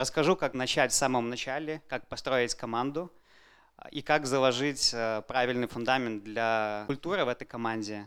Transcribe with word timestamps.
Расскажу, 0.00 0.34
как 0.34 0.54
начать 0.54 0.92
в 0.92 0.94
самом 0.94 1.28
начале, 1.28 1.82
как 1.86 2.08
построить 2.08 2.54
команду 2.54 3.12
и 3.90 4.00
как 4.00 4.24
заложить 4.24 4.92
э, 4.94 5.20
правильный 5.28 5.66
фундамент 5.66 6.24
для 6.24 6.84
культуры 6.86 7.26
в 7.26 7.28
этой 7.28 7.44
команде. 7.44 8.06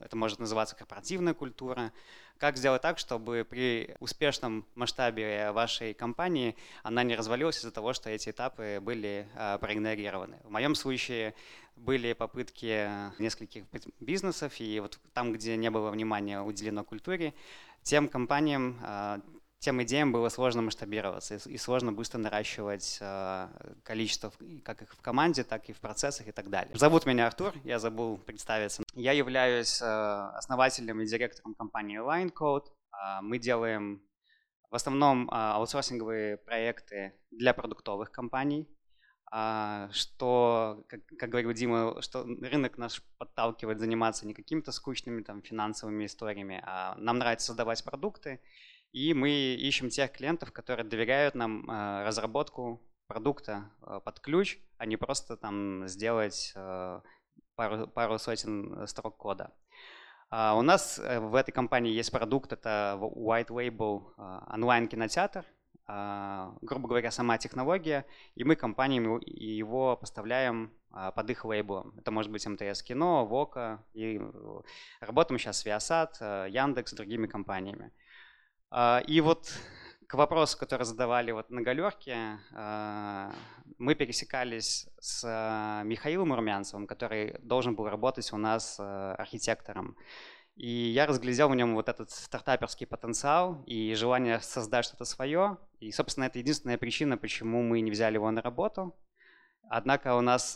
Это 0.00 0.16
может 0.16 0.38
называться 0.38 0.76
корпоративная 0.76 1.34
культура. 1.34 1.92
Как 2.38 2.56
сделать 2.56 2.82
так, 2.82 3.00
чтобы 3.00 3.44
при 3.50 3.96
успешном 3.98 4.64
масштабе 4.76 5.50
вашей 5.50 5.92
компании 5.92 6.54
она 6.84 7.02
не 7.02 7.16
развалилась 7.16 7.58
из-за 7.58 7.72
того, 7.72 7.94
что 7.94 8.10
эти 8.10 8.30
этапы 8.30 8.78
были 8.80 9.26
э, 9.34 9.58
проигнорированы. 9.58 10.38
В 10.44 10.50
моем 10.50 10.76
случае 10.76 11.34
были 11.74 12.12
попытки 12.12 12.88
нескольких 13.18 13.64
бизнесов, 13.98 14.60
и 14.60 14.78
вот 14.78 15.00
там, 15.12 15.32
где 15.32 15.56
не 15.56 15.70
было 15.70 15.90
внимания 15.90 16.40
уделено 16.42 16.84
культуре, 16.84 17.34
тем 17.82 18.08
компаниям 18.08 18.78
э, 18.80 19.20
тем 19.64 19.82
идеям 19.82 20.12
было 20.12 20.28
сложно 20.28 20.60
масштабироваться 20.60 21.36
и 21.36 21.56
сложно 21.56 21.90
быстро 21.90 22.18
наращивать 22.18 22.98
э, 23.00 23.48
количество 23.82 24.30
как 24.62 24.82
их 24.82 24.92
в 24.92 25.00
команде, 25.00 25.42
так 25.42 25.70
и 25.70 25.72
в 25.72 25.80
процессах 25.80 26.28
и 26.28 26.32
так 26.32 26.50
далее. 26.50 26.76
Зовут 26.76 27.06
меня 27.06 27.26
Артур, 27.26 27.54
я 27.64 27.78
забыл 27.78 28.18
представиться. 28.18 28.82
Я 28.94 29.12
являюсь 29.12 29.80
э, 29.80 29.84
основателем 29.86 31.00
и 31.00 31.06
директором 31.06 31.54
компании 31.54 31.98
LineCode. 31.98 32.66
Э, 32.92 33.22
мы 33.22 33.38
делаем 33.38 34.02
в 34.70 34.74
основном 34.74 35.30
аутсорсинговые 35.30 36.36
проекты 36.36 37.14
для 37.30 37.54
продуктовых 37.54 38.10
компаний, 38.10 38.68
что, 39.92 40.84
как, 40.88 41.00
как 41.16 41.30
говорил 41.30 41.52
Дима, 41.52 42.02
что 42.02 42.24
рынок 42.24 42.76
наш 42.76 43.00
подталкивает 43.18 43.78
заниматься 43.78 44.26
не 44.26 44.34
какими-то 44.34 44.72
скучными 44.72 45.22
там, 45.22 45.42
финансовыми 45.42 46.06
историями, 46.06 46.60
а 46.66 46.96
нам 46.96 47.18
нравится 47.18 47.46
создавать 47.46 47.84
продукты, 47.84 48.40
и 48.94 49.12
мы 49.12 49.30
ищем 49.54 49.90
тех 49.90 50.12
клиентов, 50.12 50.52
которые 50.52 50.86
доверяют 50.86 51.34
нам 51.34 51.68
э, 51.68 52.04
разработку 52.04 52.80
продукта 53.08 53.68
э, 53.82 54.00
под 54.04 54.20
ключ, 54.20 54.58
а 54.78 54.86
не 54.86 54.96
просто 54.96 55.36
там 55.36 55.88
сделать 55.88 56.52
э, 56.54 57.00
пару, 57.56 57.88
пару 57.88 58.18
сотен 58.20 58.86
строк 58.86 59.16
кода. 59.16 59.52
А 60.30 60.54
у 60.54 60.62
нас 60.62 60.98
в 60.98 61.34
этой 61.34 61.50
компании 61.50 61.92
есть 61.92 62.12
продукт, 62.12 62.52
это 62.52 62.96
White 63.00 63.48
Label 63.48 64.02
онлайн-кинотеатр, 64.52 65.44
грубо 65.86 66.88
говоря, 66.88 67.10
сама 67.10 67.38
технология, 67.38 68.04
и 68.34 68.42
мы 68.42 68.56
компаниям 68.56 69.20
его 69.20 69.96
поставляем 69.96 70.72
под 71.14 71.30
их 71.30 71.44
лейблом. 71.44 71.94
Это 71.98 72.10
может 72.10 72.32
быть 72.32 72.44
МТС 72.44 72.82
Кино, 72.82 73.26
Вока, 73.26 73.84
и 73.92 74.20
работаем 75.00 75.38
сейчас 75.38 75.58
с 75.58 75.66
Viasat, 75.66 76.48
Яндекс, 76.50 76.94
другими 76.94 77.28
компаниями. 77.28 77.92
А, 78.76 79.00
и 79.06 79.20
вот 79.20 79.52
к 80.08 80.14
вопросу, 80.14 80.58
который 80.58 80.82
задавали 80.82 81.30
вот 81.30 81.48
на 81.48 81.62
галерке, 81.62 82.40
а, 82.52 83.32
мы 83.78 83.94
пересекались 83.94 84.88
с 84.98 85.22
а, 85.24 85.84
Михаилом 85.84 86.34
Румянцевым, 86.34 86.88
который 86.88 87.38
должен 87.40 87.76
был 87.76 87.88
работать 87.88 88.32
у 88.32 88.36
нас 88.36 88.80
архитектором. 88.80 89.96
И 90.56 90.68
я 90.68 91.06
разглядел 91.06 91.50
в 91.50 91.54
нем 91.54 91.74
вот 91.74 91.88
этот 91.88 92.10
стартаперский 92.10 92.88
потенциал 92.88 93.62
и 93.64 93.94
желание 93.94 94.40
создать 94.40 94.86
что-то 94.86 95.04
свое. 95.04 95.56
И, 95.78 95.92
собственно, 95.92 96.24
это 96.24 96.40
единственная 96.40 96.78
причина, 96.78 97.16
почему 97.16 97.62
мы 97.62 97.80
не 97.80 97.92
взяли 97.92 98.14
его 98.14 98.28
на 98.32 98.42
работу. 98.42 98.96
Однако 99.70 100.16
у 100.16 100.20
нас 100.20 100.50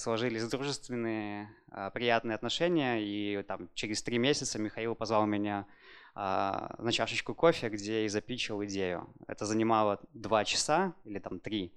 сложились 0.00 0.48
дружественные, 0.48 1.50
приятные 1.92 2.34
отношения, 2.34 3.00
и 3.00 3.42
там 3.42 3.68
через 3.74 4.02
три 4.02 4.18
месяца 4.18 4.58
Михаил 4.58 4.94
позвал 4.94 5.26
меня 5.26 5.66
на 6.18 6.90
чашечку 6.90 7.32
кофе, 7.32 7.68
где 7.68 8.04
и 8.04 8.08
запичил 8.08 8.64
идею. 8.64 9.08
Это 9.28 9.46
занимало 9.46 10.00
два 10.12 10.44
часа 10.44 10.94
или 11.04 11.20
там 11.20 11.38
три, 11.38 11.72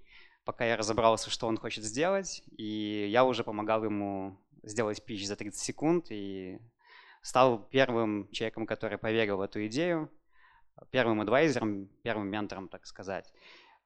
пока 0.45 0.66
я 0.66 0.78
разобрался, 0.78 1.30
что 1.30 1.45
он 1.45 1.58
хочет 1.58 1.84
сделать, 1.84 2.44
и 2.58 3.08
я 3.12 3.23
уже 3.23 3.44
помогал 3.44 3.84
ему 3.84 4.39
сделать 4.64 5.03
пич 5.06 5.28
за 5.28 5.36
30 5.36 5.62
секунд 5.62 6.08
и 6.09 6.59
стал 7.22 7.68
первым 7.69 8.29
человеком, 8.31 8.66
который 8.66 8.97
поверил 8.97 9.38
в 9.38 9.41
эту 9.41 9.63
идею, 9.68 10.09
первым 10.90 11.22
адвайзером, 11.22 11.88
первым 12.02 12.28
ментором, 12.28 12.68
так 12.68 12.88
сказать. 12.88 13.31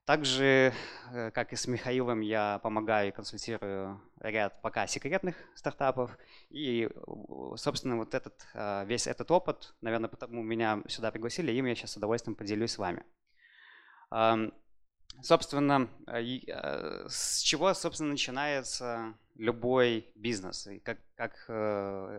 Также, 0.05 0.71
э, 1.11 1.31
как 1.31 1.51
и 1.51 1.55
с 1.55 1.65
Михаилом, 1.65 2.19
я 2.19 2.59
помогаю 2.59 3.09
и 3.09 3.11
консультирую 3.11 3.99
ряд 4.19 4.61
пока 4.61 4.85
секретных 4.85 5.35
стартапов. 5.55 6.15
И, 6.51 6.87
собственно, 7.55 7.97
вот 7.97 8.13
этот, 8.13 8.45
э, 8.53 8.85
весь 8.85 9.07
этот 9.07 9.31
опыт, 9.31 9.73
наверное, 9.81 10.07
потому 10.07 10.43
меня 10.43 10.83
сюда 10.87 11.09
пригласили, 11.09 11.51
им 11.51 11.65
я 11.65 11.73
сейчас 11.73 11.93
с 11.93 11.97
удовольствием 11.97 12.35
поделюсь 12.35 12.73
с 12.73 12.77
вами. 12.77 13.03
Собственно, 15.23 15.89
э, 16.07 17.07
с 17.09 17.39
чего, 17.41 17.73
собственно, 17.73 18.11
начинается 18.11 19.15
любой 19.33 20.11
бизнес? 20.13 20.67
И 20.67 20.79
как, 20.79 20.99
как 21.15 21.45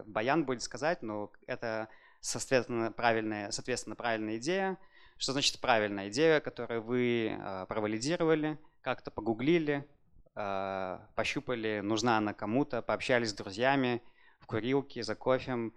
Баян 0.08 0.44
будет 0.44 0.62
сказать, 0.62 1.02
но 1.02 1.30
это, 1.46 1.88
соответственно, 2.20 2.90
правильная, 2.90 3.52
соответственно, 3.52 3.94
правильная 3.94 4.38
идея– 4.38 4.76
что 5.18 5.32
значит 5.32 5.60
правильная 5.60 6.08
идея, 6.08 6.40
которую 6.40 6.82
вы 6.82 7.28
э, 7.30 7.66
провалидировали, 7.68 8.58
как-то 8.82 9.10
погуглили, 9.10 9.88
э, 10.34 10.98
пощупали, 11.14 11.80
нужна 11.82 12.18
она 12.18 12.34
кому-то, 12.34 12.82
пообщались 12.82 13.30
с 13.30 13.34
друзьями 13.34 14.02
в 14.40 14.46
курилке, 14.46 15.02
за 15.02 15.14
кофем. 15.14 15.74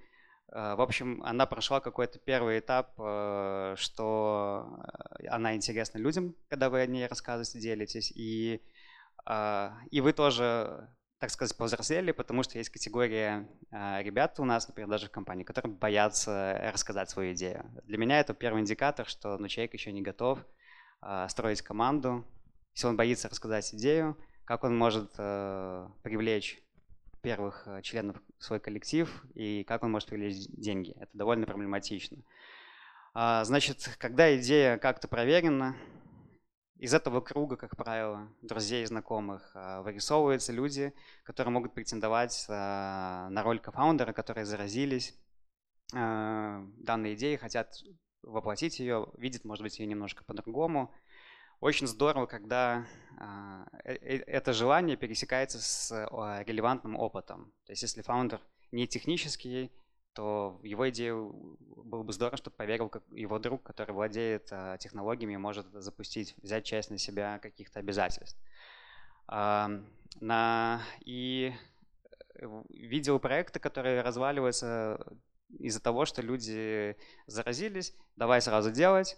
Э, 0.51 0.75
в 0.75 0.81
общем, 0.81 1.23
она 1.23 1.45
прошла 1.45 1.79
какой-то 1.79 2.19
первый 2.19 2.59
этап, 2.59 2.93
э, 2.97 3.75
что 3.77 4.79
она 5.29 5.55
интересна 5.55 5.99
людям, 5.99 6.35
когда 6.49 6.69
вы 6.69 6.81
о 6.81 6.85
ней 6.85 7.07
рассказываете, 7.07 7.59
делитесь, 7.59 8.11
и, 8.15 8.61
э, 9.25 9.69
и 9.91 10.01
вы 10.01 10.13
тоже 10.13 10.89
так 11.19 11.29
сказать, 11.29 11.55
повзрослели, 11.57 12.11
потому 12.11 12.43
что 12.43 12.57
есть 12.57 12.69
категория 12.69 13.47
э, 13.71 14.01
ребят 14.03 14.39
у 14.39 14.45
нас, 14.45 14.67
например, 14.67 14.89
даже 14.89 15.07
в 15.07 15.11
компании, 15.11 15.43
которые 15.43 15.73
боятся 15.73 16.59
рассказать 16.73 17.09
свою 17.09 17.33
идею. 17.33 17.69
Для 17.83 17.97
меня 17.97 18.19
это 18.19 18.33
первый 18.33 18.61
индикатор, 18.61 19.05
что 19.05 19.37
ну, 19.37 19.47
человек 19.49 19.73
еще 19.73 19.91
не 19.91 20.01
готов 20.01 20.39
э, 21.01 21.27
строить 21.29 21.61
команду. 21.61 22.25
Если 22.73 22.87
он 22.87 22.95
боится 22.95 23.27
рассказать 23.27 23.73
идею, 23.73 24.17
как 24.45 24.63
он 24.63 24.77
может 24.77 25.11
э, 25.17 25.87
привлечь 26.03 26.63
первых 27.21 27.63
э, 27.67 27.81
членов 27.81 28.15
в 28.37 28.43
свой 28.43 28.61
коллектив 28.61 29.23
и 29.35 29.65
как 29.65 29.83
он 29.83 29.91
может 29.91 30.07
привлечь 30.07 30.47
деньги. 30.47 30.93
Это 30.97 31.09
довольно 31.13 31.45
проблематично. 31.45 32.17
А, 33.13 33.43
значит, 33.43 33.95
когда 33.97 34.35
идея 34.37 34.77
как-то 34.77 35.07
проверена, 35.07 35.75
из 36.79 36.93
этого 36.93 37.19
круга, 37.19 37.57
как 37.57 37.75
правило, 37.75 38.29
друзей 38.41 38.83
и 38.83 38.85
знакомых 38.85 39.51
а, 39.53 39.81
вырисовываются 39.81 40.53
люди, 40.53 40.93
которые 41.23 41.51
могут 41.51 41.73
претендовать 41.73 42.45
а, 42.47 43.29
на 43.29 43.43
роль 43.43 43.59
кофаундера, 43.59 44.13
которые 44.13 44.45
заразились 44.45 45.13
а, 45.93 46.63
данной 46.77 47.15
идеей, 47.15 47.35
хотят 47.35 47.73
воплотить 48.23 48.79
ее, 48.79 49.11
видят, 49.17 49.43
может 49.43 49.61
быть, 49.61 49.77
ее 49.77 49.87
немножко 49.87 50.23
по-другому. 50.23 50.93
Очень 51.59 51.87
здорово, 51.87 52.25
когда 52.25 52.87
э, 53.83 53.91
э, 53.91 54.17
это 54.27 54.53
желание 54.53 54.95
пересекается 54.95 55.59
с 55.59 55.91
релевантным 56.45 56.95
опытом. 56.95 57.51
То 57.65 57.73
есть 57.73 57.81
если 57.81 58.01
фаундер 58.01 58.39
не 58.71 58.87
технический, 58.87 59.69
то 60.19 60.59
его 60.63 60.89
идею 60.89 61.57
было 61.85 62.03
бы 62.03 62.11
здорово, 62.11 62.35
чтобы 62.35 62.57
поверил 62.57 62.89
как 62.89 63.03
его 63.09 63.39
друг, 63.39 63.63
который 63.63 63.93
владеет 63.93 64.49
э, 64.51 64.75
технологиями, 64.77 65.37
может 65.37 65.65
запустить, 65.71 66.35
взять 66.43 66.65
часть 66.65 66.89
на 66.91 66.97
себя 66.97 67.39
каких-то 67.39 67.79
обязательств. 67.79 68.37
Э, 69.31 69.67
на, 70.19 70.81
и 71.05 71.53
э, 72.35 72.63
видел 72.67 73.17
проекты, 73.19 73.61
которые 73.61 74.01
разваливаются 74.01 74.99
из-за 75.57 75.81
того, 75.81 76.03
что 76.03 76.21
люди 76.21 76.97
заразились, 77.25 77.95
давай 78.17 78.41
сразу 78.41 78.71
делать, 78.71 79.17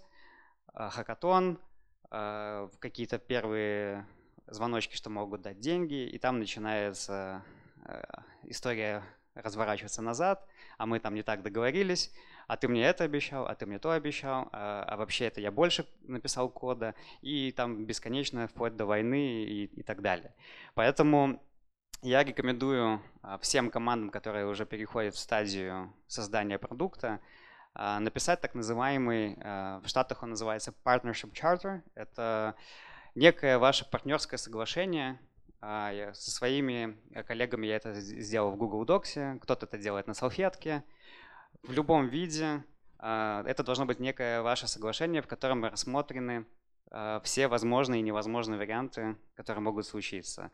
э, 0.76 0.88
хакатон, 0.90 1.58
э, 2.12 2.70
какие-то 2.78 3.18
первые 3.18 4.06
звоночки, 4.46 4.96
что 4.96 5.10
могут 5.10 5.42
дать 5.42 5.60
деньги, 5.60 6.08
и 6.08 6.20
там 6.20 6.38
начинается 6.38 7.44
история 8.44 9.04
разворачиваться 9.36 10.02
назад, 10.02 10.46
а 10.78 10.86
мы 10.86 11.00
там 11.00 11.16
не 11.16 11.24
так 11.24 11.42
договорились, 11.42 12.12
а 12.48 12.58
ты 12.58 12.68
мне 12.68 12.84
это 12.84 13.04
обещал, 13.04 13.48
а 13.48 13.56
ты 13.56 13.66
мне 13.66 13.80
то 13.80 13.92
обещал, 13.92 14.50
а, 14.52 14.84
а 14.88 14.98
вообще 14.98 15.26
это 15.26 15.42
я 15.42 15.52
больше 15.52 15.86
написал 16.02 16.50
кода, 16.50 16.96
и 17.22 17.52
там 17.52 17.86
бесконечно 17.86 18.48
вплоть 18.48 18.76
до 18.76 18.86
войны 18.86 19.44
и, 19.44 19.66
и 19.66 19.84
так 19.84 20.02
далее. 20.02 20.34
Поэтому 20.74 21.42
я 22.02 22.24
рекомендую 22.24 23.02
а, 23.22 23.38
всем 23.38 23.70
командам, 23.70 24.10
которые 24.10 24.48
уже 24.48 24.66
переходят 24.66 25.16
в 25.16 25.20
стадию 25.20 25.94
создания 26.08 26.58
продукта, 26.60 27.22
а, 27.74 28.00
написать 28.00 28.42
так 28.42 28.54
называемый, 28.54 29.36
в 29.36 29.84
Штатах 29.86 30.24
он 30.24 30.32
называется 30.32 30.74
Partnership 30.84 31.32
Charter. 31.32 31.82
Это 31.96 32.56
некое 33.16 33.58
ваше 33.58 33.90
партнерское 33.90 34.38
соглашение, 34.38 35.12
а, 35.12 35.31
со 35.62 36.32
своими 36.32 36.98
э, 37.12 37.24
коллегами 37.24 37.68
я 37.68 37.76
это 37.76 37.94
сделал 37.94 38.52
в 38.52 38.58
Google 38.58 38.86
Docs, 38.86 39.40
кто-то 39.40 39.66
это 39.66 39.78
делает 39.78 40.08
на 40.08 40.14
салфетке. 40.14 40.84
В 41.64 41.72
любом 41.72 42.08
виде 42.08 42.64
а, 42.98 43.44
это 43.46 43.64
должно 43.64 43.86
быть 43.86 44.00
некое 44.00 44.42
ваше 44.42 44.68
соглашение, 44.68 45.22
в 45.22 45.28
котором 45.28 45.64
рассмотрены 45.64 46.46
все 47.24 47.48
возможные 47.48 48.02
и 48.02 48.04
невозможные 48.04 48.58
варианты, 48.58 49.16
которые 49.36 49.62
могут 49.62 49.86
случиться. 49.86 50.52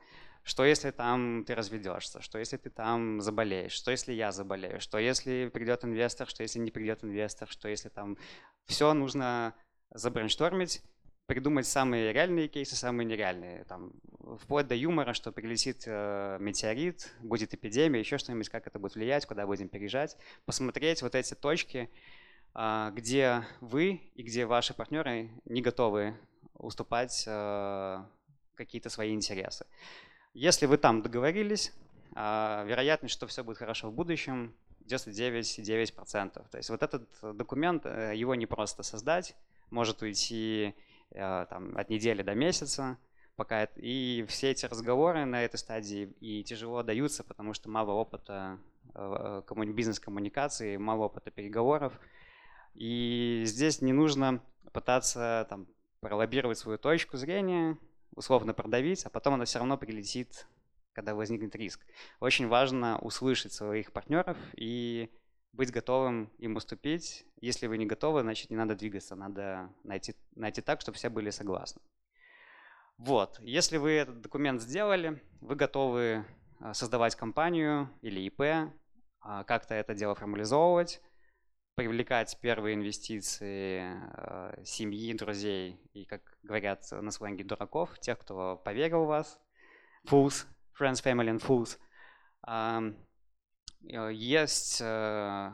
Что 0.47 0.63
если 0.63 0.91
там 0.91 1.43
ты 1.45 1.55
разведешься? 1.55 2.21
Что 2.21 2.39
если 2.39 2.55
ты 2.55 2.69
там 2.69 3.19
заболеешь? 3.19 3.73
Что 3.73 3.91
если 3.91 4.13
я 4.13 4.31
заболею? 4.31 4.79
Что 4.79 4.97
если 4.97 5.49
придет 5.53 5.83
инвестор? 5.83 6.25
Что 6.25 6.41
если 6.41 6.59
не 6.59 6.71
придет 6.71 7.03
инвестор? 7.03 7.49
Что 7.49 7.67
если 7.67 7.89
там... 7.89 8.17
Все 8.65 8.93
нужно 8.93 9.53
забрейнштормить, 9.93 10.83
придумать 11.27 11.67
самые 11.67 12.13
реальные 12.13 12.47
кейсы, 12.47 12.75
самые 12.75 13.05
нереальные. 13.05 13.65
Там, 13.65 13.91
вплоть 14.39 14.67
до 14.67 14.75
юмора, 14.75 15.13
что 15.13 15.31
прилетит 15.31 15.83
э, 15.85 16.37
метеорит, 16.39 17.13
будет 17.19 17.53
эпидемия, 17.53 17.99
еще 17.99 18.17
что-нибудь, 18.17 18.49
как 18.49 18.65
это 18.65 18.79
будет 18.79 18.95
влиять, 18.95 19.25
куда 19.25 19.45
будем 19.45 19.67
переезжать. 19.67 20.17
Посмотреть 20.45 21.01
вот 21.01 21.15
эти 21.15 21.33
точки, 21.33 21.89
э, 22.55 22.91
где 22.93 23.45
вы 23.59 24.01
и 24.15 24.23
где 24.23 24.45
ваши 24.45 24.73
партнеры 24.73 25.29
не 25.45 25.61
готовы 25.61 26.17
уступать 26.53 27.25
э, 27.27 28.03
какие-то 28.55 28.89
свои 28.89 29.13
интересы. 29.13 29.65
Если 30.33 30.65
вы 30.65 30.77
там 30.77 31.01
договорились, 31.01 31.73
э, 32.15 32.63
вероятность, 32.65 33.13
что 33.13 33.27
все 33.27 33.43
будет 33.43 33.57
хорошо 33.57 33.89
в 33.89 33.93
будущем, 33.93 34.55
99,9%. 34.85 36.49
То 36.49 36.57
есть 36.57 36.69
вот 36.69 36.81
этот 36.81 37.09
документ, 37.35 37.85
э, 37.85 38.13
его 38.15 38.33
не 38.33 38.45
просто 38.45 38.83
создать, 38.83 39.35
может 39.69 40.01
уйти 40.01 40.73
там, 41.13 41.77
от 41.77 41.89
недели 41.89 42.21
до 42.21 42.35
месяца, 42.35 42.97
пока 43.35 43.63
и 43.75 44.25
все 44.27 44.51
эти 44.51 44.65
разговоры 44.65 45.25
на 45.25 45.43
этой 45.43 45.57
стадии 45.57 46.13
и 46.19 46.43
тяжело 46.43 46.83
даются, 46.83 47.23
потому 47.23 47.53
что 47.53 47.69
мало 47.69 47.91
опыта 47.91 48.59
э, 48.93 49.41
бизнес-коммуникации, 49.73 50.77
мало 50.77 51.05
опыта 51.05 51.31
переговоров. 51.31 51.99
И 52.73 53.43
здесь 53.45 53.81
не 53.81 53.93
нужно 53.93 54.43
пытаться 54.73 55.45
там, 55.49 55.67
пролоббировать 55.99 56.57
свою 56.57 56.77
точку 56.77 57.17
зрения, 57.17 57.77
условно 58.15 58.53
продавить, 58.53 59.05
а 59.05 59.09
потом 59.09 59.35
она 59.35 59.45
все 59.45 59.59
равно 59.59 59.77
прилетит, 59.77 60.47
когда 60.93 61.15
возникнет 61.15 61.55
риск. 61.55 61.85
Очень 62.19 62.47
важно 62.47 62.97
услышать 62.99 63.53
своих 63.53 63.91
партнеров 63.91 64.37
и 64.55 65.11
быть 65.53 65.71
готовым 65.71 66.31
им 66.37 66.55
уступить. 66.55 67.25
Если 67.41 67.67
вы 67.67 67.77
не 67.77 67.85
готовы, 67.85 68.21
значит 68.21 68.49
не 68.49 68.55
надо 68.55 68.75
двигаться, 68.75 69.15
надо 69.15 69.73
найти, 69.83 70.15
найти 70.35 70.61
так, 70.61 70.81
чтобы 70.81 70.97
все 70.97 71.09
были 71.09 71.29
согласны. 71.29 71.81
Вот, 72.97 73.39
если 73.41 73.77
вы 73.77 73.91
этот 73.91 74.21
документ 74.21 74.61
сделали, 74.61 75.21
вы 75.39 75.55
готовы 75.55 76.25
а, 76.59 76.73
создавать 76.73 77.15
компанию 77.15 77.89
или 78.01 78.21
ИП, 78.21 78.73
а, 79.21 79.43
как-то 79.43 79.75
это 79.75 79.93
дело 79.93 80.15
формализовывать, 80.15 81.01
привлекать 81.75 82.35
первые 82.41 82.73
инвестиции 82.73 83.81
а, 83.83 84.59
семьи, 84.65 85.13
друзей 85.13 85.79
и, 85.93 86.05
как 86.05 86.21
говорят 86.41 86.87
на 86.91 87.11
сленге, 87.11 87.43
дураков, 87.43 87.99
тех, 87.99 88.17
кто 88.17 88.57
поверил 88.57 89.05
в 89.05 89.07
вас, 89.07 89.39
fools, 90.07 90.47
friends, 90.79 91.03
family 91.03 91.37
and 91.37 91.39
fools. 91.39 91.77
Э, 93.83 94.11
есть 94.13 94.79
э, 94.81 95.51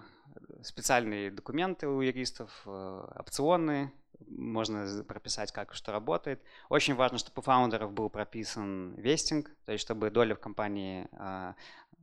специальные 0.61 1.31
документы 1.31 1.87
у 1.87 2.01
юристов, 2.01 2.63
э, 2.65 3.07
опционные, 3.19 3.91
можно 4.27 5.03
прописать, 5.03 5.51
как 5.51 5.73
что 5.73 5.91
работает. 5.91 6.41
Очень 6.69 6.95
важно, 6.95 7.17
чтобы 7.17 7.39
у 7.39 7.41
фаундеров 7.41 7.91
был 7.91 8.09
прописан 8.09 8.93
вестинг, 8.95 9.51
то 9.65 9.73
есть 9.73 9.81
чтобы 9.83 10.11
доля 10.11 10.35
в 10.35 10.39
компании 10.39 11.09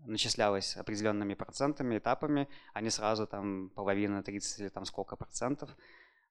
начислялась 0.05 0.77
определенными 0.77 1.35
процентами, 1.35 1.99
этапами, 1.99 2.49
а 2.75 2.81
не 2.81 2.91
сразу 2.91 3.27
там 3.27 3.71
половина, 3.71 4.23
30 4.23 4.61
или 4.61 4.69
там 4.69 4.85
сколько 4.85 5.17
процентов. 5.17 5.71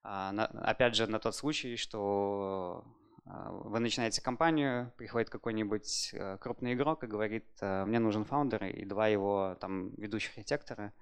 А, 0.03 0.31
опять 0.63 0.95
же, 0.95 1.07
на 1.07 1.19
тот 1.19 1.35
случай, 1.35 1.75
что 1.75 2.83
вы 3.29 3.79
начинаете 3.79 4.21
компанию, 4.21 4.91
приходит 4.97 5.29
какой-нибудь 5.29 6.11
э, 6.13 6.37
крупный 6.39 6.73
игрок 6.73 7.03
и 7.03 7.07
говорит, 7.07 7.45
э, 7.61 7.85
мне 7.85 7.99
нужен 7.99 8.25
фаундер 8.25 8.65
и 8.65 8.85
два 8.85 9.07
его 9.07 9.55
там 9.59 9.93
ведущих 9.95 10.35
архитектора. 10.37 10.93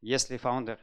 Если 0.00 0.36
фаундер 0.36 0.78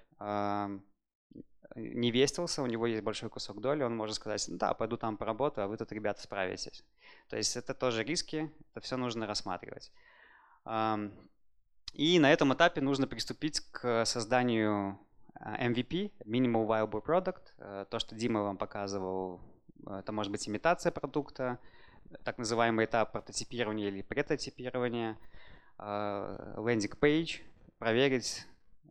не 1.75 2.11
вестился, 2.11 2.63
у 2.63 2.65
него 2.65 2.87
есть 2.87 3.03
большой 3.03 3.29
кусок 3.29 3.61
доли, 3.61 3.83
он 3.83 3.95
может 3.95 4.15
сказать, 4.15 4.45
да, 4.49 4.73
пойду 4.73 4.97
там 4.97 5.17
поработаю, 5.17 5.65
а 5.65 5.67
вы 5.67 5.77
тут, 5.77 5.91
ребята, 5.91 6.21
справитесь. 6.21 6.83
То 7.29 7.37
есть 7.37 7.55
это 7.55 7.73
тоже 7.73 8.03
риски, 8.03 8.51
это 8.71 8.81
все 8.81 8.97
нужно 8.97 9.27
рассматривать. 9.27 9.91
И 11.93 12.19
на 12.19 12.31
этом 12.31 12.53
этапе 12.53 12.81
нужно 12.81 13.07
приступить 13.07 13.59
к 13.71 14.05
созданию 14.05 14.99
э, 15.35 15.69
MVP, 15.69 16.11
Minimal 16.25 16.67
Viable 16.67 17.05
Product, 17.05 17.85
то, 17.85 17.99
что 17.99 18.15
Дима 18.15 18.41
вам 18.41 18.57
показывал 18.57 19.41
это 19.87 20.11
может 20.11 20.31
быть 20.31 20.47
имитация 20.47 20.91
продукта, 20.91 21.59
так 22.23 22.37
называемый 22.37 22.85
этап 22.85 23.11
прототипирования 23.11 23.87
или 23.87 24.01
претотипирования, 24.01 25.17
лендинг-пейдж, 25.77 27.39
проверить 27.77 28.45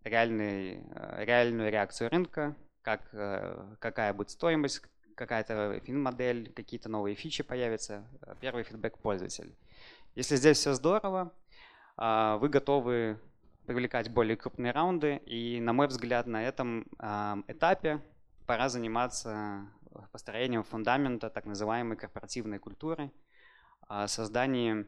реальный, 0.05 0.82
э, 0.94 1.25
реальную 1.25 1.70
реакцию 1.70 2.11
рынка, 2.11 2.56
как, 2.82 3.08
э, 3.12 3.76
какая 3.79 4.12
будет 4.14 4.31
стоимость, 4.31 4.82
какая-то 5.14 5.81
фин-модель, 5.85 6.52
какие-то 6.52 6.88
новые 6.88 7.14
фичи 7.14 7.43
появятся, 7.43 8.05
э, 8.23 8.35
первый 8.40 8.64
фидбэк 8.64 8.99
пользователя. 8.99 9.52
Если 10.14 10.37
здесь 10.37 10.58
все 10.58 10.73
здорово, 10.73 11.32
вы 11.96 12.49
готовы 12.49 13.19
привлекать 13.67 14.08
более 14.08 14.37
крупные 14.37 14.73
раунды, 14.73 15.17
и, 15.26 15.61
на 15.61 15.73
мой 15.73 15.88
взгляд, 15.88 16.26
на 16.26 16.44
этом 16.44 16.87
этапе 17.49 18.00
пора 18.46 18.69
заниматься 18.69 19.67
построением 20.12 20.62
фундамента 20.62 21.31
так 21.31 21.46
называемой 21.46 21.96
корпоративной 21.96 22.58
культуры, 22.58 23.11
созданием 24.06 24.87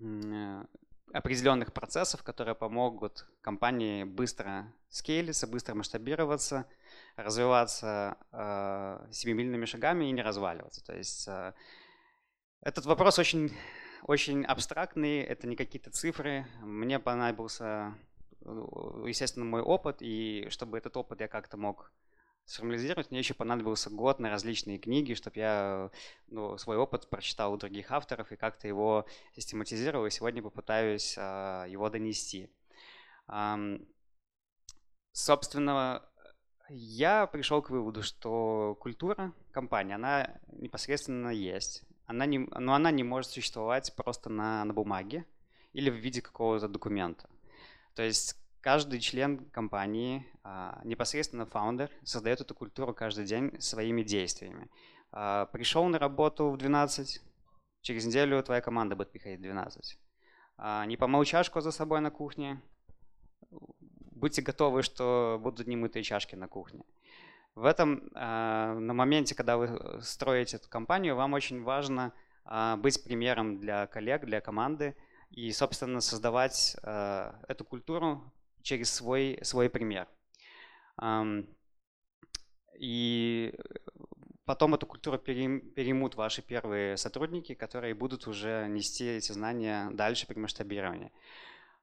э, 0.00 0.64
определенных 1.12 1.72
процессов, 1.72 2.22
которые 2.22 2.54
помогут 2.54 3.26
компании 3.40 4.04
быстро 4.04 4.72
скейлиться, 4.88 5.46
быстро 5.46 5.74
масштабироваться, 5.74 6.66
развиваться 7.16 8.16
э, 8.32 9.06
семимильными 9.12 9.64
шагами 9.64 10.06
и 10.06 10.12
не 10.12 10.22
разваливаться. 10.22 10.84
То 10.84 10.96
есть 10.96 11.28
э, 11.28 11.52
этот 12.62 12.86
вопрос 12.86 13.18
очень, 13.18 13.54
очень 14.02 14.44
абстрактный, 14.44 15.20
это 15.20 15.46
не 15.46 15.54
какие-то 15.54 15.90
цифры. 15.90 16.46
Мне 16.62 16.98
понадобился, 16.98 17.94
естественно, 18.40 19.44
мой 19.44 19.60
опыт, 19.60 19.98
и 20.00 20.48
чтобы 20.50 20.78
этот 20.78 20.96
опыт 20.96 21.20
я 21.20 21.28
как-то 21.28 21.56
мог 21.56 21.92
сформализировать, 22.46 23.10
мне 23.10 23.20
еще 23.20 23.34
понадобился 23.34 23.90
год 23.90 24.18
на 24.18 24.30
различные 24.30 24.78
книги, 24.78 25.14
чтобы 25.14 25.38
я 25.38 25.90
ну, 26.28 26.58
свой 26.58 26.76
опыт 26.76 27.08
прочитал 27.08 27.52
у 27.52 27.56
других 27.56 27.90
авторов 27.90 28.32
и 28.32 28.36
как-то 28.36 28.68
его 28.68 29.06
систематизировал, 29.34 30.06
и 30.06 30.10
сегодня 30.10 30.42
попытаюсь 30.42 31.14
а, 31.18 31.64
его 31.66 31.88
донести. 31.88 32.50
А, 33.26 33.58
собственно, 35.12 36.02
я 36.68 37.26
пришел 37.26 37.62
к 37.62 37.70
выводу, 37.70 38.02
что 38.02 38.76
культура 38.80 39.32
компании, 39.50 39.94
она 39.94 40.38
непосредственно 40.48 41.30
есть, 41.30 41.82
она 42.06 42.26
не, 42.26 42.38
но 42.38 42.74
она 42.74 42.90
не 42.90 43.04
может 43.04 43.30
существовать 43.30 43.94
просто 43.96 44.28
на, 44.28 44.64
на 44.64 44.74
бумаге 44.74 45.24
или 45.72 45.90
в 45.90 45.94
виде 45.94 46.20
какого-то 46.20 46.68
документа. 46.68 47.28
То 47.94 48.02
есть 48.02 48.36
каждый 48.64 48.98
член 48.98 49.44
компании, 49.50 50.26
а, 50.42 50.80
непосредственно 50.84 51.44
фаундер, 51.44 51.90
создает 52.02 52.40
эту 52.40 52.54
культуру 52.54 52.94
каждый 52.94 53.26
день 53.26 53.60
своими 53.60 54.02
действиями. 54.02 54.70
А, 55.12 55.44
пришел 55.52 55.84
на 55.84 55.98
работу 55.98 56.48
в 56.48 56.56
12, 56.56 57.20
через 57.82 58.06
неделю 58.06 58.42
твоя 58.42 58.62
команда 58.62 58.96
будет 58.96 59.12
приходить 59.12 59.40
в 59.40 59.42
12. 59.42 59.98
А, 60.56 60.86
не 60.86 60.96
помыл 60.96 61.24
чашку 61.24 61.60
за 61.60 61.72
собой 61.72 62.00
на 62.00 62.10
кухне, 62.10 62.62
будьте 63.50 64.40
готовы, 64.40 64.82
что 64.82 65.38
будут 65.42 65.66
немытые 65.66 66.02
чашки 66.02 66.34
на 66.34 66.48
кухне. 66.48 66.84
В 67.54 67.66
этом, 67.66 68.08
на 68.14 68.94
моменте, 68.94 69.34
когда 69.36 69.56
вы 69.56 70.00
строите 70.02 70.56
эту 70.56 70.68
компанию, 70.68 71.14
вам 71.14 71.34
очень 71.34 71.62
важно 71.62 72.12
быть 72.78 73.04
примером 73.04 73.60
для 73.60 73.86
коллег, 73.86 74.24
для 74.24 74.40
команды 74.40 74.96
и, 75.30 75.52
собственно, 75.52 76.00
создавать 76.00 76.76
эту 76.82 77.64
культуру, 77.64 78.32
через 78.64 78.92
свой, 78.92 79.38
свой 79.42 79.70
пример. 79.70 80.08
И 82.80 83.54
потом 84.44 84.74
эту 84.74 84.86
культуру 84.86 85.18
переймут 85.18 86.16
ваши 86.16 86.42
первые 86.42 86.96
сотрудники, 86.96 87.54
которые 87.54 87.94
будут 87.94 88.26
уже 88.26 88.66
нести 88.68 89.04
эти 89.06 89.30
знания 89.30 89.90
дальше 89.92 90.26
при 90.26 90.38
масштабировании. 90.38 91.12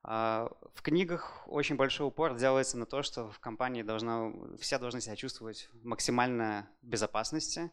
А, 0.03 0.51
в 0.73 0.81
книгах 0.81 1.47
очень 1.47 1.75
большой 1.75 2.07
упор 2.07 2.35
делается 2.35 2.77
на 2.77 2.87
то, 2.87 3.03
что 3.03 3.29
в 3.29 3.39
компании 3.39 3.83
должна, 3.83 4.33
все 4.59 4.79
должны 4.79 4.99
себя 4.99 5.15
чувствовать 5.15 5.69
максимально 5.83 6.67
в 6.81 6.87
безопасности, 6.87 7.71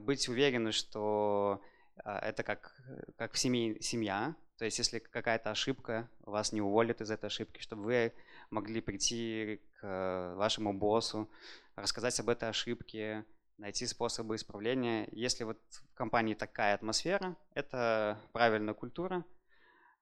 быть 0.00 0.28
уверены, 0.28 0.70
что 0.70 1.60
а, 2.04 2.20
это 2.20 2.44
как, 2.44 2.80
как 3.16 3.32
в 3.32 3.38
семье, 3.38 3.80
семья, 3.82 4.36
то 4.58 4.64
есть 4.64 4.78
если 4.78 5.00
какая-то 5.00 5.50
ошибка, 5.50 6.08
вас 6.20 6.52
не 6.52 6.60
уволят 6.60 7.00
из 7.00 7.10
этой 7.10 7.26
ошибки, 7.26 7.60
чтобы 7.60 7.82
вы 7.82 8.12
могли 8.50 8.80
прийти 8.80 9.60
к 9.80 10.34
вашему 10.36 10.72
боссу, 10.72 11.30
рассказать 11.76 12.18
об 12.20 12.28
этой 12.28 12.48
ошибке, 12.48 13.24
найти 13.58 13.86
способы 13.86 14.36
исправления. 14.36 15.08
Если 15.12 15.44
вот 15.44 15.58
в 15.70 15.94
компании 15.94 16.34
такая 16.34 16.74
атмосфера, 16.74 17.36
это 17.54 18.18
правильная 18.32 18.74
культура, 18.74 19.24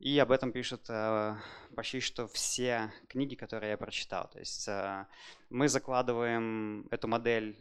и 0.00 0.18
об 0.18 0.32
этом 0.32 0.52
пишут 0.52 0.86
э, 0.88 1.36
почти 1.74 2.00
что 2.00 2.26
все 2.26 2.92
книги, 3.08 3.36
которые 3.36 3.70
я 3.70 3.76
прочитал. 3.76 4.28
То 4.28 4.38
есть 4.38 4.68
э, 4.68 5.06
мы 5.50 5.68
закладываем 5.68 6.86
эту 6.90 7.08
модель, 7.08 7.56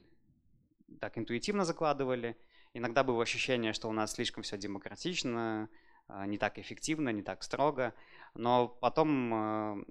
так 0.99 1.17
интуитивно 1.17 1.63
закладывали. 1.63 2.35
Иногда 2.73 3.03
было 3.03 3.21
ощущение, 3.21 3.73
что 3.73 3.87
у 3.87 3.93
нас 3.93 4.13
слишком 4.13 4.43
все 4.43 4.57
демократично, 4.57 5.69
э, 6.09 6.25
не 6.25 6.37
так 6.37 6.57
эффективно, 6.57 7.09
не 7.09 7.21
так 7.21 7.43
строго. 7.43 7.93
Но 8.35 8.67
потом 8.67 9.33
э, 9.33 9.83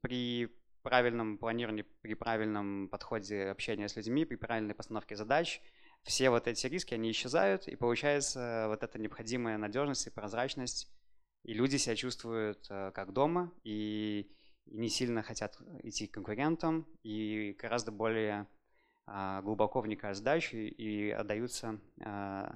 при 0.00 0.48
правильном 0.82 1.38
планировании, 1.38 1.86
при 2.02 2.14
правильном 2.14 2.88
подходе 2.88 3.48
общения 3.48 3.88
с 3.88 3.96
людьми, 3.96 4.24
при 4.24 4.36
правильной 4.36 4.74
постановке 4.74 5.16
задач, 5.16 5.60
все 6.02 6.30
вот 6.30 6.46
эти 6.46 6.66
риски, 6.66 6.94
они 6.94 7.10
исчезают, 7.10 7.68
и 7.68 7.76
получается 7.76 8.66
вот 8.68 8.82
эта 8.82 8.98
необходимая 8.98 9.56
надежность 9.58 10.06
и 10.06 10.10
прозрачность, 10.10 10.90
и 11.44 11.54
люди 11.54 11.76
себя 11.76 11.96
чувствуют 11.96 12.66
э, 12.70 12.90
как 12.94 13.12
дома, 13.12 13.52
и, 13.64 14.30
не 14.66 14.88
сильно 14.88 15.22
хотят 15.22 15.58
идти 15.82 16.06
к 16.06 16.14
конкурентам, 16.14 16.86
и 17.02 17.56
гораздо 17.58 17.92
более 17.92 18.46
а, 19.06 19.42
глубоко 19.42 19.80
вникают 19.80 20.16
в 20.16 20.18
задачу 20.18 20.56
и 20.56 21.10
отдаются 21.10 21.78
а, 22.02 22.54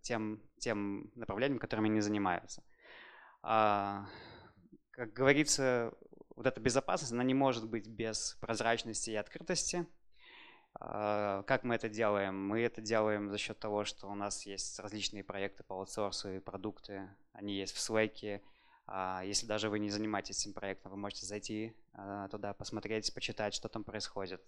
тем, 0.00 0.42
тем 0.58 1.10
направлениям, 1.14 1.58
которыми 1.58 1.90
они 1.90 2.00
занимаются. 2.00 2.62
Как 4.92 5.12
говорится, 5.14 5.94
вот 6.36 6.46
эта 6.46 6.60
безопасность, 6.60 7.12
она 7.12 7.24
не 7.24 7.34
может 7.34 7.68
быть 7.68 7.88
без 7.88 8.36
прозрачности 8.40 9.10
и 9.10 9.16
открытости. 9.16 9.86
А, 10.74 11.42
как 11.44 11.64
мы 11.64 11.74
это 11.74 11.88
делаем? 11.88 12.46
Мы 12.46 12.60
это 12.60 12.82
делаем 12.82 13.30
за 13.30 13.38
счет 13.38 13.58
того, 13.58 13.84
что 13.84 14.08
у 14.08 14.14
нас 14.14 14.44
есть 14.44 14.78
различные 14.78 15.24
проекты 15.24 15.62
по 15.62 15.76
аутсорсу 15.76 16.30
и 16.30 16.40
продукты. 16.40 17.08
Они 17.32 17.54
есть 17.54 17.74
в 17.74 17.78
Slack. 17.78 18.42
А, 18.86 19.22
если 19.24 19.46
даже 19.46 19.70
вы 19.70 19.78
не 19.78 19.88
занимаетесь 19.88 20.40
этим 20.40 20.52
проектом, 20.52 20.92
вы 20.92 20.98
можете 20.98 21.24
зайти 21.24 21.74
а, 21.94 22.28
туда, 22.28 22.52
посмотреть, 22.52 23.14
почитать, 23.14 23.54
что 23.54 23.68
там 23.68 23.84
происходит. 23.84 24.42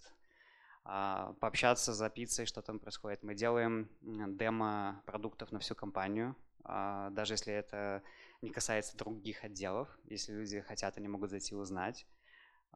Пообщаться 0.84 1.94
за 1.94 2.10
пиццей, 2.10 2.44
что 2.44 2.60
там 2.60 2.78
происходит. 2.78 3.22
Мы 3.22 3.34
делаем 3.34 3.88
демо 4.02 5.02
продуктов 5.06 5.50
на 5.50 5.58
всю 5.58 5.74
компанию. 5.74 6.36
Даже 6.62 7.32
если 7.32 7.54
это 7.54 8.02
не 8.42 8.50
касается 8.50 8.96
других 8.96 9.44
отделов. 9.44 9.88
Если 10.04 10.32
люди 10.32 10.60
хотят, 10.60 10.96
они 10.96 11.08
могут 11.08 11.30
зайти 11.30 11.54
узнать. 11.54 12.06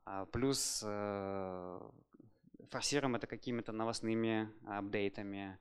А, 0.04 0.24
плюс 0.26 0.82
э, 0.84 1.80
форсируем 2.70 3.16
это 3.16 3.26
какими-то 3.26 3.72
новостными 3.72 4.50
апдейтами. 4.66 5.58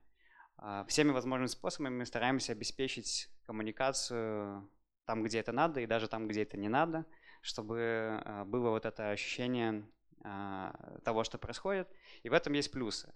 А, 0.57 0.85
всеми 0.85 1.11
возможными 1.11 1.47
способами 1.47 1.97
мы 1.97 2.05
стараемся 2.05 2.53
обеспечить 2.53 3.29
коммуникацию 3.45 4.69
там, 5.05 5.23
где 5.23 5.39
это 5.39 5.51
надо, 5.51 5.81
и 5.81 5.85
даже 5.85 6.07
там, 6.07 6.27
где 6.27 6.43
это 6.43 6.57
не 6.57 6.69
надо, 6.69 7.05
чтобы 7.41 8.21
э, 8.23 8.43
было 8.45 8.69
вот 8.69 8.85
это 8.85 9.11
ощущение 9.11 9.85
а, 10.23 10.73
того, 11.03 11.23
что 11.23 11.37
происходит. 11.37 11.89
И 12.23 12.29
в 12.29 12.33
этом 12.33 12.53
есть 12.53 12.71
плюсы. 12.71 13.13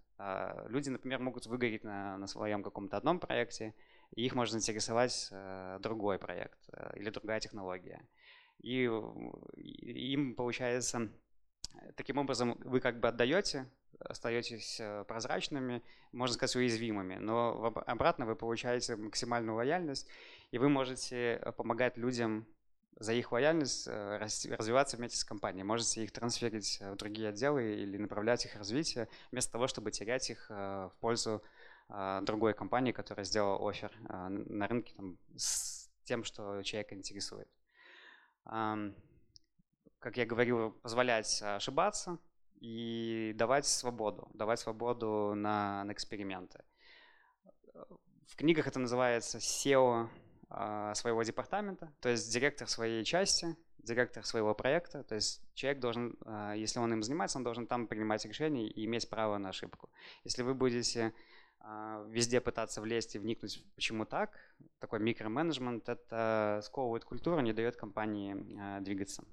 Люди, 0.67 0.89
например, 0.89 1.19
могут 1.19 1.47
выгореть 1.47 1.83
на, 1.83 2.15
на 2.17 2.27
своем 2.27 2.61
каком-то 2.61 2.95
одном 2.95 3.19
проекте, 3.19 3.73
и 4.15 4.25
их 4.25 4.35
может 4.35 4.51
заинтересовать 4.51 5.29
э, 5.31 5.79
другой 5.81 6.19
проект 6.19 6.59
э, 6.73 6.91
или 6.95 7.09
другая 7.09 7.39
технология. 7.39 8.01
И 8.59 8.83
им 9.55 10.35
получается, 10.35 11.09
таким 11.95 12.17
образом 12.17 12.57
вы 12.63 12.79
как 12.79 12.99
бы 12.99 13.07
отдаете, 13.07 13.67
остаетесь 13.99 14.79
э, 14.79 15.05
прозрачными, 15.07 15.81
можно 16.11 16.33
сказать, 16.33 16.55
уязвимыми, 16.57 17.15
но 17.15 17.73
обратно 17.87 18.25
вы 18.25 18.35
получаете 18.35 18.97
максимальную 18.97 19.55
лояльность, 19.55 20.07
и 20.51 20.57
вы 20.57 20.69
можете 20.69 21.41
помогать 21.57 21.97
людям 21.97 22.45
за 22.99 23.13
их 23.13 23.31
лояльность 23.31 23.87
развиваться 23.87 24.97
вместе 24.97 25.17
с 25.17 25.23
компанией. 25.23 25.63
Можете 25.63 26.03
их 26.03 26.11
трансферить 26.11 26.79
в 26.81 26.97
другие 26.97 27.29
отделы 27.29 27.73
или 27.73 27.97
направлять 27.97 28.45
их 28.45 28.55
развитие, 28.57 29.07
вместо 29.31 29.51
того, 29.53 29.65
чтобы 29.65 29.89
терять 29.89 30.29
их 30.29 30.49
в 30.49 30.93
пользу 30.99 31.41
другой 32.21 32.53
компании, 32.53 32.91
которая 32.91 33.25
сделала 33.25 33.69
офер 33.69 33.91
а, 34.07 34.29
на 34.29 34.67
рынке 34.67 34.93
там, 34.95 35.17
с 35.35 35.89
тем, 36.03 36.23
что 36.23 36.61
человека 36.63 36.95
интересует. 36.95 37.47
Как 38.43 40.17
я 40.17 40.25
говорил, 40.25 40.71
позволять 40.71 41.41
ошибаться 41.43 42.17
и 42.59 43.33
давать 43.35 43.67
свободу, 43.67 44.27
давать 44.33 44.59
свободу 44.59 45.33
на, 45.35 45.83
на 45.83 45.91
эксперименты. 45.91 46.63
В 48.25 48.35
книгах 48.35 48.67
это 48.67 48.79
называется 48.79 49.37
SEO 49.37 50.09
а, 50.49 50.95
своего 50.95 51.21
департамента, 51.21 51.93
то 51.99 52.09
есть 52.09 52.31
директор 52.33 52.67
своей 52.67 53.03
части, 53.03 53.55
директор 53.77 54.25
своего 54.25 54.55
проекта, 54.55 55.03
то 55.03 55.15
есть 55.15 55.41
человек 55.53 55.79
должен, 55.79 56.17
если 56.55 56.79
он 56.79 56.93
им 56.93 57.03
занимается, 57.03 57.37
он 57.37 57.43
должен 57.43 57.67
там 57.67 57.87
принимать 57.87 58.25
решения 58.25 58.67
и 58.67 58.85
иметь 58.85 59.09
право 59.09 59.37
на 59.37 59.49
ошибку. 59.49 59.89
Если 60.23 60.41
вы 60.41 60.53
будете 60.53 61.07
а, 61.07 61.11
везде 62.07 62.41
пытаться 62.41 62.81
влезть 62.81 63.15
и 63.15 63.19
вникнуть, 63.19 63.63
почему 63.75 64.05
так. 64.05 64.37
Такой 64.79 64.99
микроменеджмент– 64.99 65.87
это 65.89 66.61
сковывает 66.63 67.05
культуру, 67.05 67.39
не 67.41 67.53
дает 67.53 67.75
компании 67.75 68.35
а, 68.59 68.79
двигаться. 68.81 69.23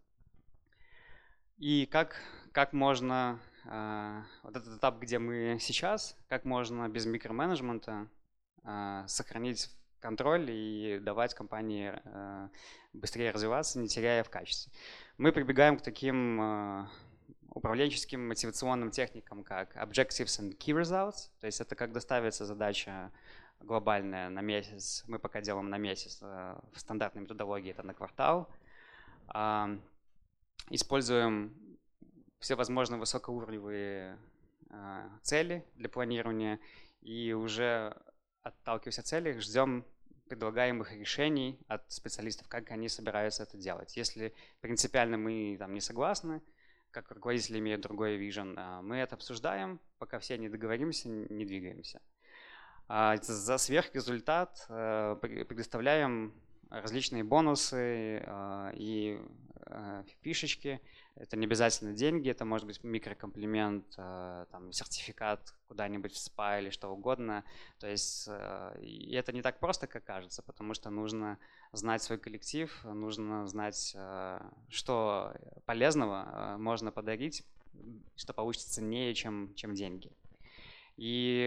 И 1.57 1.87
как, 1.87 2.17
как 2.53 2.73
можно, 2.73 3.41
а, 3.65 4.25
вот 4.43 4.57
этот 4.57 4.79
этап, 4.79 4.99
где 5.01 5.19
мы 5.19 5.59
сейчас, 5.61 6.17
как 6.29 6.45
можно 6.45 6.89
без 6.89 7.07
микроменеджмента 7.07 8.09
сохранить 9.07 9.71
контроль 10.01 10.51
и 10.51 10.99
давать 10.99 11.33
компании 11.33 11.95
быстрее 12.93 13.31
развиваться, 13.31 13.79
не 13.79 13.89
теряя 13.89 14.23
в 14.25 14.29
качестве. 14.29 14.73
Мы 15.17 15.33
прибегаем 15.33 15.79
к 15.79 15.83
таким 15.83 16.89
управленческим 17.59 18.27
мотивационным 18.29 18.91
техникам, 18.91 19.45
как 19.45 19.77
Objectives 19.77 20.41
and 20.41 20.57
Key 20.57 20.81
Results. 20.81 21.31
То 21.41 21.47
есть 21.47 21.61
это 21.61 21.75
когда 21.75 22.01
ставится 22.01 22.47
задача 22.47 23.13
глобальная 23.61 24.29
на 24.31 24.41
месяц, 24.41 25.05
мы 25.09 25.19
пока 25.19 25.41
делаем 25.41 25.69
на 25.69 25.79
месяц, 25.79 26.19
э, 26.23 26.61
в 26.73 26.81
стандартной 26.81 27.23
методологии 27.23 27.71
это 27.71 27.83
на 27.83 27.95
квартал. 27.95 28.49
Используем 30.71 31.79
все 32.39 32.55
возможные 32.55 33.01
высокоуровневые 33.01 34.19
э, 34.71 35.09
цели 35.23 35.65
для 35.75 35.89
планирования 35.89 36.61
и 37.01 37.33
уже 37.33 37.97
отталкиваясь 38.43 38.99
от 38.99 39.07
целей, 39.07 39.39
ждем 39.41 39.85
предлагаемых 40.29 40.93
решений 40.93 41.59
от 41.69 41.91
специалистов, 41.91 42.49
как 42.49 42.71
они 42.71 42.89
собираются 42.89 43.43
это 43.43 43.57
делать. 43.57 43.97
Если 43.97 44.35
принципиально 44.61 45.17
мы 45.17 45.57
там 45.59 45.75
не 45.75 45.81
согласны, 45.81 46.43
как 46.91 47.11
руководители 47.11 47.59
имеют 47.59 47.83
другой 47.83 48.17
вижен. 48.17 48.55
А, 48.59 48.83
мы 48.83 48.97
это 48.97 49.15
обсуждаем, 49.15 49.81
пока 49.99 50.19
все 50.19 50.37
не 50.39 50.49
договоримся, 50.49 51.09
не 51.09 51.45
двигаемся. 51.45 52.01
А, 52.89 53.17
за 53.17 53.59
сверхрезультат 53.59 54.65
э, 54.69 55.17
предоставляем 55.21 56.33
различные 56.71 57.23
бонусы 57.23 58.23
а, 58.27 58.73
и 58.75 59.21
э, 59.67 60.05
фишечки. 60.23 60.81
Это 61.19 61.37
не 61.37 61.47
обязательно 61.47 61.93
деньги, 61.93 62.31
это 62.31 62.45
может 62.45 62.67
быть 62.67 62.83
микрокомплимент, 62.83 63.87
э, 63.97 64.47
там, 64.51 64.73
сертификат 64.73 65.55
куда-нибудь 65.69 66.13
в 66.13 66.19
спа 66.19 66.59
или 66.59 66.71
что 66.71 66.89
угодно. 66.89 67.45
То 67.79 67.89
есть 67.89 68.29
и 68.81 69.13
это 69.15 69.33
не 69.33 69.43
так 69.43 69.59
просто, 69.59 69.87
как 69.87 70.05
кажется, 70.05 70.43
потому 70.43 70.75
что 70.75 70.91
нужно 70.91 71.39
знать 71.73 72.03
свой 72.03 72.19
коллектив, 72.19 72.73
нужно 72.85 73.47
знать, 73.47 73.97
что 74.69 75.35
полезного 75.67 76.57
можно 76.59 76.91
подарить, 76.91 77.45
что 78.17 78.33
получится 78.33 78.71
ценнее, 78.71 79.15
чем, 79.15 79.55
чем 79.55 79.75
деньги. 79.75 80.11
И 80.97 81.41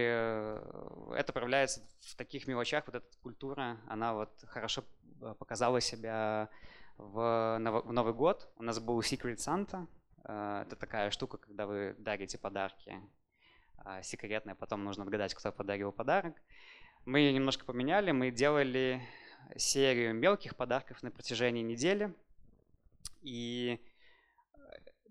это 1.14 1.32
проявляется 1.32 1.82
в 2.00 2.14
таких 2.14 2.46
мелочах, 2.46 2.86
вот 2.86 2.96
эта 2.96 3.06
культура, 3.22 3.78
она 3.88 4.14
вот 4.14 4.30
хорошо 4.46 4.84
Э, 5.22 5.34
показала 5.38 5.80
себя 5.80 6.48
в, 6.96 7.58
Новый 7.58 8.12
год. 8.12 8.48
У 8.56 8.62
нас 8.62 8.78
был 8.78 9.00
Secret 9.00 9.36
Santa. 9.36 9.86
Э, 10.24 10.62
это 10.66 10.76
такая 10.76 11.10
штука, 11.10 11.38
когда 11.38 11.66
вы 11.66 11.94
дарите 11.98 12.38
подарки 12.38 13.00
э, 13.84 14.02
секретные, 14.02 14.54
потом 14.54 14.84
нужно 14.84 15.04
отгадать, 15.04 15.34
кто 15.34 15.52
подарил 15.52 15.92
подарок. 15.92 16.34
Мы 17.04 17.20
ее 17.20 17.32
немножко 17.32 17.64
поменяли, 17.64 18.12
мы 18.12 18.30
делали 18.30 19.02
серию 19.56 20.14
мелких 20.14 20.56
подарков 20.56 21.02
на 21.02 21.10
протяжении 21.10 21.62
недели. 21.62 22.14
И 23.22 23.80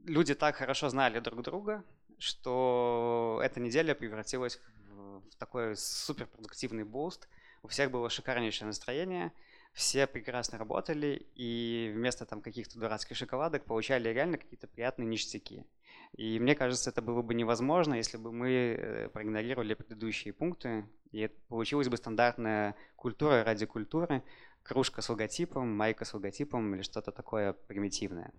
люди 0.05 0.33
так 0.35 0.55
хорошо 0.55 0.89
знали 0.89 1.19
друг 1.19 1.41
друга, 1.41 1.83
что 2.17 3.41
эта 3.43 3.59
неделя 3.59 3.93
превратилась 3.93 4.59
в 4.89 5.21
такой 5.37 5.75
суперпродуктивный 5.75 6.83
буст. 6.83 7.27
У 7.63 7.67
всех 7.67 7.91
было 7.91 8.09
шикарнейшее 8.09 8.67
настроение– 8.67 9.31
все 9.73 10.05
прекрасно 10.07 10.57
работали, 10.57 11.27
и 11.35 11.91
вместо 11.93 12.25
там 12.25 12.41
каких-то 12.41 12.79
дурацких 12.79 13.15
шоколадок 13.15 13.65
получали 13.65 14.09
реально 14.09 14.37
какие-то 14.37 14.67
приятные 14.67 15.07
ништяки. 15.07 15.65
И 16.13 16.39
мне 16.39 16.55
кажется, 16.55 16.89
это 16.89 17.01
было 17.01 17.21
бы 17.21 17.33
невозможно, 17.33 17.93
если 17.93 18.17
бы 18.17 18.31
мы 18.33 18.49
э, 18.49 19.09
проигнорировали 19.09 19.73
предыдущие 19.73 20.33
пункты, 20.33 20.85
и 21.11 21.27
получилась 21.47 21.89
бы 21.89 21.97
стандартная 21.97 22.75
культура 22.95 23.43
ради 23.43 23.65
культуры, 23.65 24.23
кружка 24.63 25.01
с 25.01 25.09
логотипом, 25.09 25.75
майка 25.75 26.05
с 26.05 26.13
логотипом 26.13 26.75
или 26.75 26.81
что-то 26.81 27.11
такое 27.11 27.53
примитивное. 27.53 28.33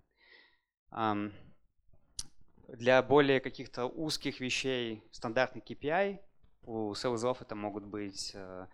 Для 2.67 3.03
более 3.03 3.39
каких-то 3.39 3.85
узких 3.85 4.39
вещей 4.39 5.03
стандартный 5.11 5.61
KPI, 5.61 6.19
у 6.63 6.95
селзов 6.95 7.41
это 7.41 7.55
могут 7.55 7.85
быть 7.85 8.31
э, 8.33 8.67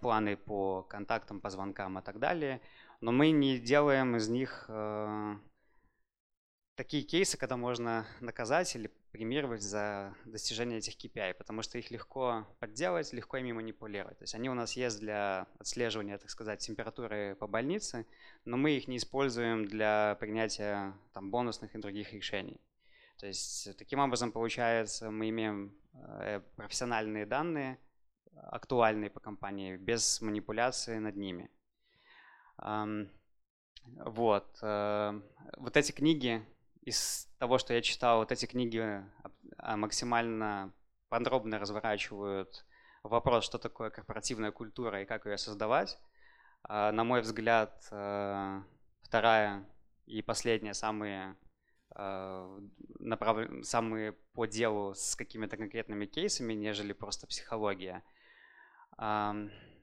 планы 0.00 0.36
по 0.36 0.82
контактам, 0.82 1.40
по 1.40 1.50
звонкам 1.50 1.98
и 1.98 2.02
так 2.02 2.18
далее, 2.18 2.60
но 3.00 3.12
мы 3.12 3.30
не 3.30 3.58
делаем 3.58 4.16
из 4.16 4.28
них 4.28 4.68
такие 6.78 7.02
кейсы, 7.02 7.36
когда 7.36 7.56
можно 7.56 8.06
наказать 8.20 8.76
или 8.76 8.88
премировать 9.10 9.62
за 9.62 10.14
достижение 10.24 10.78
этих 10.78 10.94
KPI, 10.94 11.34
потому 11.34 11.62
что 11.62 11.76
их 11.76 11.90
легко 11.90 12.46
подделать, 12.60 13.12
легко 13.12 13.36
ими 13.38 13.50
манипулировать. 13.50 14.16
То 14.18 14.22
есть 14.22 14.36
они 14.36 14.48
у 14.48 14.54
нас 14.54 14.74
есть 14.74 15.00
для 15.00 15.48
отслеживания, 15.58 16.18
так 16.18 16.30
сказать, 16.30 16.60
температуры 16.60 17.34
по 17.34 17.48
больнице, 17.48 18.06
но 18.44 18.56
мы 18.56 18.76
их 18.76 18.86
не 18.86 18.98
используем 18.98 19.64
для 19.64 20.16
принятия 20.20 20.94
там, 21.12 21.32
бонусных 21.32 21.74
и 21.74 21.78
других 21.78 22.12
решений. 22.12 22.60
То 23.18 23.26
есть 23.26 23.76
таким 23.76 23.98
образом, 23.98 24.30
получается, 24.30 25.10
мы 25.10 25.30
имеем 25.30 25.74
э, 25.94 26.40
профессиональные 26.54 27.26
данные, 27.26 27.78
актуальные 28.42 29.10
по 29.10 29.20
компании, 29.20 29.76
без 29.76 30.20
манипуляции 30.20 30.98
над 30.98 31.16
ними. 31.16 31.50
Вот. 34.04 34.58
Э, 34.62 35.20
вот 35.56 35.76
эти 35.76 35.92
книги, 35.92 36.44
из 36.82 37.28
того, 37.38 37.58
что 37.58 37.74
я 37.74 37.82
читал, 37.82 38.18
вот 38.18 38.32
эти 38.32 38.46
книги 38.46 38.80
а, 39.58 39.76
максимально 39.76 40.72
подробно 41.08 41.58
разворачивают 41.58 42.64
вопрос, 43.02 43.44
что 43.44 43.58
такое 43.58 43.90
корпоративная 43.90 44.52
культура 44.52 45.02
и 45.02 45.06
как 45.06 45.26
ее 45.26 45.38
создавать. 45.38 45.98
А, 46.62 46.92
на 46.92 47.04
мой 47.04 47.20
взгляд, 47.20 47.86
э, 47.90 48.62
вторая 49.02 49.66
и 50.06 50.22
последняя 50.22 50.74
самые 50.74 51.36
э, 51.94 52.60
направ... 52.98 53.64
самые 53.64 54.12
по 54.32 54.46
делу 54.46 54.94
с 54.94 55.14
какими-то 55.14 55.56
конкретными 55.56 56.06
кейсами, 56.06 56.54
нежели 56.54 56.92
просто 56.92 57.26
психология. 57.26 58.02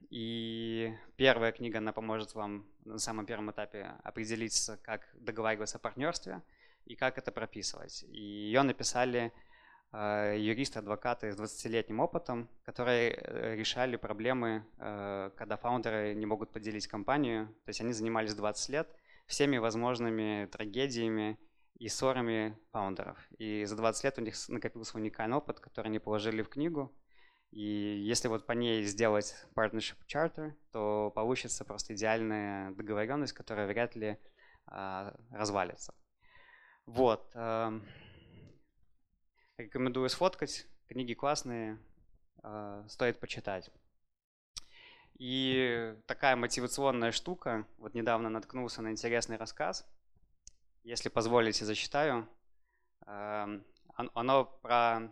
И 0.10 0.94
первая 1.18 1.52
книга, 1.52 1.80
она 1.80 1.92
поможет 1.92 2.36
вам 2.36 2.66
на 2.86 3.00
самом 3.00 3.26
первом 3.26 3.52
этапе 3.52 3.96
определиться, 4.04 4.78
как 4.84 5.02
договариваться 5.16 5.78
о 5.78 5.80
партнерстве– 5.80 6.42
и 6.86 6.96
как 6.96 7.18
это 7.18 7.32
прописывать. 7.32 8.04
И 8.08 8.22
ее 8.22 8.62
написали 8.62 9.34
э, 9.92 10.36
юристы, 10.38 10.80
адвокаты 10.80 11.32
с 11.32 11.40
20-летним 11.40 12.00
опытом, 12.00 12.50
которые 12.64 13.12
э, 13.12 13.56
решали 13.56 13.96
проблемы, 13.98 14.66
э, 14.78 15.32
когда 15.36 15.58
фаундеры 15.58 16.14
не 16.14 16.26
могут 16.26 16.52
поделить 16.52 16.88
компанию. 16.88 17.48
То 17.66 17.70
есть 17.70 17.82
они 17.82 17.94
занимались 17.94 18.36
20 18.36 18.70
лет 18.70 18.96
всеми 19.26 19.58
возможными 19.58 20.48
трагедиями 20.52 21.40
и 21.78 21.90
ссорами 21.90 22.58
фаундеров. 22.72 23.18
И 23.38 23.66
за 23.66 23.76
20 23.76 24.04
лет 24.04 24.18
у 24.20 24.22
них 24.22 24.36
накопился 24.50 24.98
уникальный 24.98 25.38
опыт, 25.38 25.60
который 25.60 25.88
они 25.88 26.00
положили 26.00 26.42
в 26.42 26.50
книгу. 26.50 26.94
И 27.56 27.62
если 27.62 28.28
вот 28.28 28.46
по 28.46 28.52
ней 28.52 28.84
сделать 28.84 29.34
partnership 29.56 29.96
charter, 30.14 30.54
то 30.74 31.10
получится 31.16 31.64
просто 31.64 31.96
идеальная 31.96 32.72
договоренность, 32.72 33.32
которая 33.32 33.66
вряд 33.66 33.96
ли 33.96 34.20
а, 34.68 35.16
развалится. 35.32 35.94
Вот. 36.86 37.32
Эм, 37.34 37.88
рекомендую 39.58 40.10
сфоткать. 40.10 40.68
Книги 40.88 41.14
классные, 41.14 41.80
э, 42.44 42.84
стоит 42.90 43.22
почитать. 43.22 43.72
И 45.18 45.96
такая 46.08 46.36
мотивационная 46.36 47.14
штука. 47.14 47.66
Вот 47.78 47.94
недавно 47.94 48.28
наткнулся 48.28 48.82
на 48.82 48.92
интересный 48.92 49.38
рассказ. 49.38 49.88
Если 50.84 51.08
позволите, 51.08 51.64
зачитаю. 51.64 52.28
Эм, 53.08 53.66
оно 53.96 54.44
про... 54.62 55.10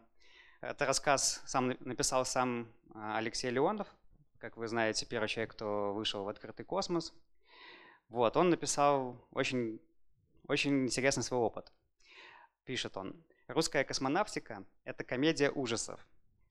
Это 0.64 0.86
рассказ 0.86 1.42
сам 1.46 1.76
написал 1.82 2.24
сам 2.24 2.72
э, 2.96 3.18
Алексей 3.18 3.52
Леонов, 3.52 3.94
как 4.38 4.56
вы 4.56 4.70
знаете, 4.70 5.06
первый 5.06 5.28
человек, 5.28 5.52
кто 5.52 5.94
вышел 5.94 6.24
в 6.24 6.30
открытый 6.30 6.66
космос. 6.66 7.14
Вот, 8.08 8.38
он 8.38 8.50
написал 8.50 9.18
очень 9.32 9.82
очень 10.48 10.86
интересный 10.86 11.22
свой 11.22 11.42
опыт. 11.42 11.74
Пишет 12.64 12.96
он. 12.96 13.26
Русская 13.48 13.84
космонавтика– 13.84 14.64
это 14.86 15.04
комедия 15.04 15.52
ужасов. 15.52 16.00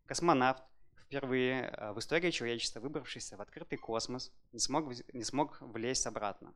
Космонавт, 0.05 0.63
впервые 1.07 1.71
э, 1.71 1.93
в 1.93 1.99
истории 1.99 2.31
человечества 2.31 2.81
выбравшийся 2.81 3.39
в 3.39 3.41
открытый 3.41 3.79
космос, 3.79 4.31
не 4.53 4.59
смог, 4.59 4.93
не 5.15 5.25
смог 5.25 5.59
влезть 5.63 6.07
обратно. 6.07 6.53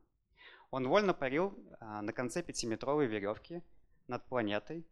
Он 0.69 0.87
вольно 0.87 1.15
парил 1.15 1.57
э, 1.81 2.01
на 2.01 2.13
конце 2.13 2.43
пятиметровой 2.43 3.07
веревки 3.07 3.63
над 4.05 4.23
планетой, 4.27 4.85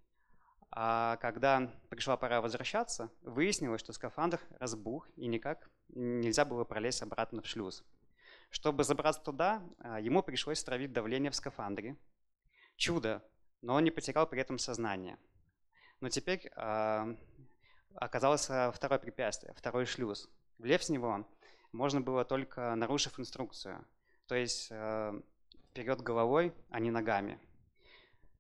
а 0.72 1.18
когда 1.18 1.72
пришла 1.90 2.18
пора 2.18 2.42
возвращаться, 2.42 3.10
выяснилось, 3.22 3.82
что 3.82 3.94
скафандр 3.94 4.40
разбух 4.60 5.08
и 5.16 5.28
никак 5.28 5.70
нельзя 5.90 6.46
было 6.46 6.64
пролезть 6.64 7.02
обратно 7.02 7.42
в 7.42 7.48
шлюз. 7.48 7.84
Чтобы 8.50 8.84
забраться 8.84 9.22
туда, 9.22 9.64
э, 9.80 9.98
ему 10.02 10.24
пришлось 10.24 10.60
стравить 10.60 10.94
давление 10.94 11.32
в 11.32 11.36
скафандре, 11.36 11.98
Чудо, 12.78 13.24
но 13.62 13.76
он 13.76 13.84
не 13.84 13.92
потерял 13.92 14.28
при 14.28 14.42
этом 14.42 14.60
сознание. 14.60 15.18
Но 16.02 16.10
теперь 16.10 16.52
э, 16.56 17.16
оказалось 17.96 18.46
второе 18.46 19.00
препятствие, 19.00 19.54
второй 19.56 19.86
шлюз. 19.86 20.30
Влез 20.58 20.88
в 20.88 20.92
него 20.92 21.26
можно 21.72 22.02
было 22.02 22.26
только 22.26 22.76
нарушив 22.76 23.20
инструкцию, 23.20 23.86
то 24.28 24.36
есть 24.36 24.68
э, 24.72 25.22
вперед 25.70 26.02
головой, 26.02 26.54
а 26.70 26.80
не 26.80 26.92
ногами. 26.92 27.40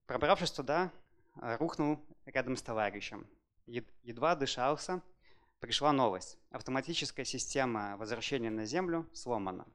Пробравшись 0.05 0.51
туда, 0.51 0.91
рухнул 1.35 1.99
рядом 2.25 2.55
с 2.55 2.61
товарищем. 2.61 3.27
Едва 3.65 4.35
дышался, 4.35 5.01
пришла 5.59 5.91
новость. 5.91 6.37
Автоматическая 6.51 7.25
система 7.25 7.97
возвращения 7.97 8.49
на 8.49 8.65
Землю 8.65 9.07
сломана. 9.13 9.65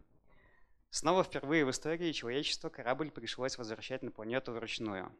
Снова 0.90 1.22
впервые 1.22 1.64
в 1.64 1.70
истории 1.70 2.12
человечества 2.12 2.68
корабль 2.68 3.10
пришлось 3.10 3.58
возвращать 3.58 4.02
на 4.02 4.10
планету 4.10 4.52
вручную. 4.52 5.14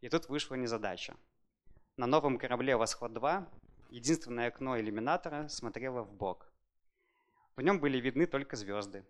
И 0.00 0.08
тут 0.08 0.28
вышла 0.28 0.54
незадача. 0.56 1.16
На 1.96 2.06
новом 2.06 2.38
корабле 2.38 2.76
«Восход-2» 2.76 3.48
единственное 3.90 4.48
окно 4.48 4.78
иллюминатора 4.78 5.48
смотрело 5.48 6.02
в 6.02 6.12
бок. 6.12 6.52
В 7.56 7.62
нем 7.62 7.80
были 7.80 7.98
видны 7.98 8.26
только 8.26 8.56
звезды. 8.56 9.06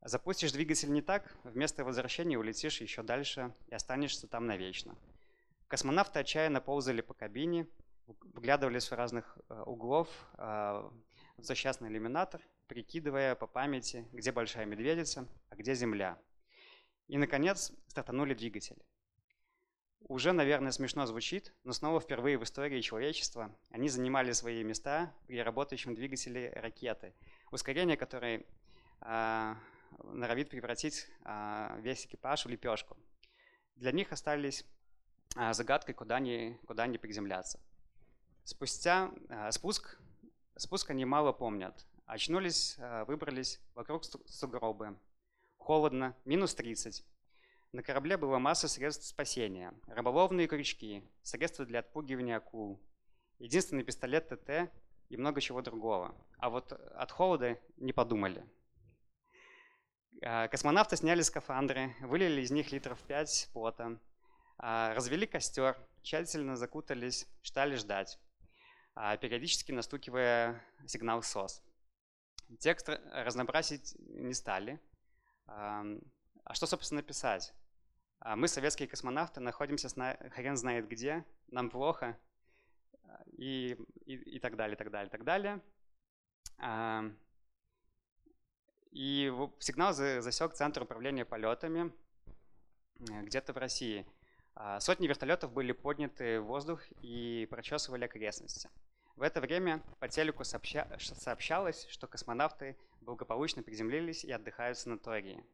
Запустишь 0.00 0.52
двигатель 0.52 0.90
не 0.90 1.02
так, 1.02 1.36
вместо 1.44 1.84
возвращения 1.84 2.38
улетишь 2.38 2.80
еще 2.80 3.02
дальше 3.02 3.54
и 3.68 3.74
останешься 3.74 4.26
там 4.26 4.46
навечно. 4.46 4.96
Космонавты 5.72 6.18
отчаянно 6.18 6.60
ползали 6.60 7.00
по 7.00 7.14
кабине, 7.14 7.66
вглядывались 8.06 8.90
в 8.90 8.94
разных 8.94 9.38
э, 9.48 9.62
углов 9.62 10.06
э, 10.36 10.42
в 11.38 11.42
злосчастный 11.42 11.88
иллюминатор 11.88 12.42
прикидывая 12.66 13.34
по 13.34 13.46
памяти, 13.46 14.06
где 14.12 14.32
Большая 14.32 14.66
Медведица, 14.66 15.26
а 15.48 15.56
где 15.56 15.74
Земля. 15.74 16.18
И, 17.08 17.16
наконец, 17.16 17.72
стартанули 17.86 18.34
двигатели. 18.34 18.84
Уже, 20.00 20.32
наверное, 20.32 20.72
смешно 20.72 21.06
звучит, 21.06 21.54
но 21.64 21.72
снова 21.72 22.00
впервые 22.00 22.36
в 22.36 22.44
истории 22.44 22.82
человечества 22.82 23.50
они 23.70 23.88
занимали 23.88 24.32
свои 24.32 24.62
места 24.62 25.14
при 25.26 25.40
работающем 25.40 25.94
двигателе 25.94 26.52
ракеты, 26.52 27.14
ускорение 27.50 27.96
которой 27.96 28.44
э, 29.00 29.54
норовит 30.02 30.50
превратить 30.50 31.08
э, 31.24 31.80
весь 31.80 32.04
экипаж 32.04 32.44
в 32.44 32.50
лепешку. 32.50 32.98
Для 33.76 33.90
них 33.90 34.12
остались 34.12 34.66
загадкой, 35.34 35.94
куда 35.94 36.16
они, 36.16 36.58
куда 36.66 36.84
они 36.84 36.98
приземляться. 36.98 37.60
Спустя 38.44 39.10
э, 39.28 39.50
спуск, 39.52 39.98
спуск 40.56 40.90
они 40.90 41.04
мало 41.04 41.32
помнят, 41.32 41.86
Очнулись, 42.06 42.76
э, 42.78 43.04
выбрались, 43.04 43.60
вокруг 43.74 44.04
сугробы. 44.04 44.98
Холодно, 45.56 46.14
минус 46.24 46.54
30. 46.54 47.04
На 47.72 47.82
корабле 47.82 48.18
была 48.18 48.38
масса 48.38 48.68
средств 48.68 49.06
спасения. 49.06 49.72
Рыболовные 49.86 50.46
крючки, 50.46 51.02
средства 51.22 51.64
для 51.64 51.78
отпугивания 51.78 52.36
акул. 52.36 52.78
Единственный 53.38 53.84
пистолет 53.84 54.28
ТТ 54.28 54.70
и 55.08 55.16
много 55.16 55.40
чего 55.40 55.62
другого. 55.62 56.14
А 56.36 56.50
вот 56.50 56.72
от 56.72 57.10
холода 57.10 57.58
не 57.76 57.94
подумали. 57.94 58.44
Космонавты 60.20 60.96
сняли 60.96 61.22
скафандры, 61.22 61.94
вылили 62.02 62.42
из 62.42 62.50
них 62.50 62.72
литров 62.72 63.00
5 63.04 63.50
пота, 63.54 63.98
развели 64.58 65.26
костер, 65.26 65.76
тщательно 66.02 66.56
закутались, 66.56 67.26
стали 67.42 67.76
ждать, 67.76 68.18
периодически 68.94 69.72
настукивая 69.72 70.64
сигнал 70.86 71.22
СОС. 71.22 71.62
Текст 72.58 72.88
разнообразить 72.88 73.94
не 73.98 74.34
стали. 74.34 74.80
А 75.46 75.84
что, 76.54 76.66
собственно, 76.66 77.02
писать? 77.02 77.54
А 78.20 78.36
мы, 78.36 78.46
советские 78.46 78.88
космонавты, 78.88 79.40
находимся 79.40 79.88
хрен 79.88 80.56
знает 80.56 80.88
где, 80.88 81.24
нам 81.48 81.70
плохо, 81.70 82.16
и, 83.36 83.76
и, 84.04 84.14
и 84.14 84.38
так 84.38 84.56
далее, 84.56 84.76
так 84.76 84.90
далее, 84.90 85.10
так 85.10 85.24
далее. 85.24 85.60
И 88.90 89.32
сигнал 89.58 89.92
засек 89.94 90.52
Центр 90.52 90.82
управления 90.82 91.24
полетами 91.24 91.92
где-то 92.98 93.52
в 93.52 93.56
России. 93.56 94.06
А, 94.54 94.80
сотни 94.80 95.06
вертолетов 95.06 95.52
были 95.52 95.72
подняты 95.72 96.40
в 96.40 96.44
воздух 96.44 96.82
и 97.00 97.46
прочесывали 97.50 98.04
окрестности. 98.04 98.68
В 99.16 99.22
это 99.22 99.40
время 99.40 99.82
по 99.98 100.08
телеку 100.08 100.44
сообща... 100.44 100.88
сообщалось, 100.98 101.86
что 101.88 102.06
космонавты 102.06 102.76
благополучно 103.00 103.62
приземлились 103.62 104.24
и 104.24 104.32
отдыхают 104.32 104.76
в 104.76 104.80
санатории. 104.80 105.44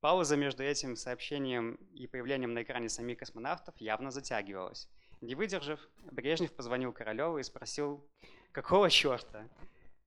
Пауза 0.00 0.36
между 0.36 0.64
этим 0.64 0.96
сообщением 0.96 1.74
и 1.94 2.06
появлением 2.06 2.54
на 2.54 2.62
экране 2.62 2.88
самих 2.88 3.18
космонавтов 3.18 3.76
явно 3.78 4.10
затягивалась. 4.10 4.88
Не 5.20 5.36
выдержав, 5.36 5.78
Брежнев 6.10 6.52
позвонил 6.52 6.92
Королеву 6.92 7.38
и 7.38 7.42
спросил, 7.44 8.04
какого 8.50 8.90
черта? 8.90 9.48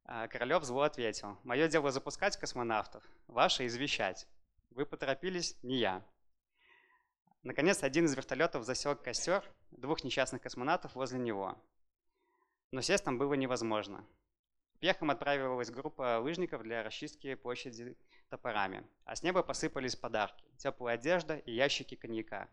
Королев 0.04 0.64
зло 0.66 0.82
ответил, 0.82 1.38
мое 1.44 1.68
дело 1.70 1.92
запускать 1.92 2.38
космонавтов, 2.38 3.04
ваше 3.28 3.66
извещать. 3.66 4.28
Вы 4.72 4.86
поторопились, 4.86 5.58
не 5.64 5.78
я. 5.78 6.06
Наконец, 7.46 7.84
один 7.84 8.06
из 8.06 8.16
вертолетов 8.16 8.64
засек 8.64 9.04
костер 9.04 9.44
двух 9.70 10.04
несчастных 10.04 10.42
космонавтов 10.42 10.96
возле 10.96 11.20
него. 11.20 11.56
Но 12.72 12.82
сесть 12.82 13.04
там 13.04 13.20
было 13.20 13.36
невозможно. 13.36 14.04
Пехом 14.80 15.12
отправилась 15.12 15.70
группа 15.70 16.18
лыжников 16.18 16.64
для 16.64 16.82
расчистки 16.82 17.36
площади 17.36 17.96
топорами, 18.30 18.84
а 19.06 19.16
с 19.16 19.22
неба 19.22 19.44
посыпались 19.44 19.96
подарки, 19.96 20.44
теплая 20.58 20.96
одежда 20.96 21.38
и 21.38 21.52
ящики 21.52 21.94
коньяка. 21.94 22.50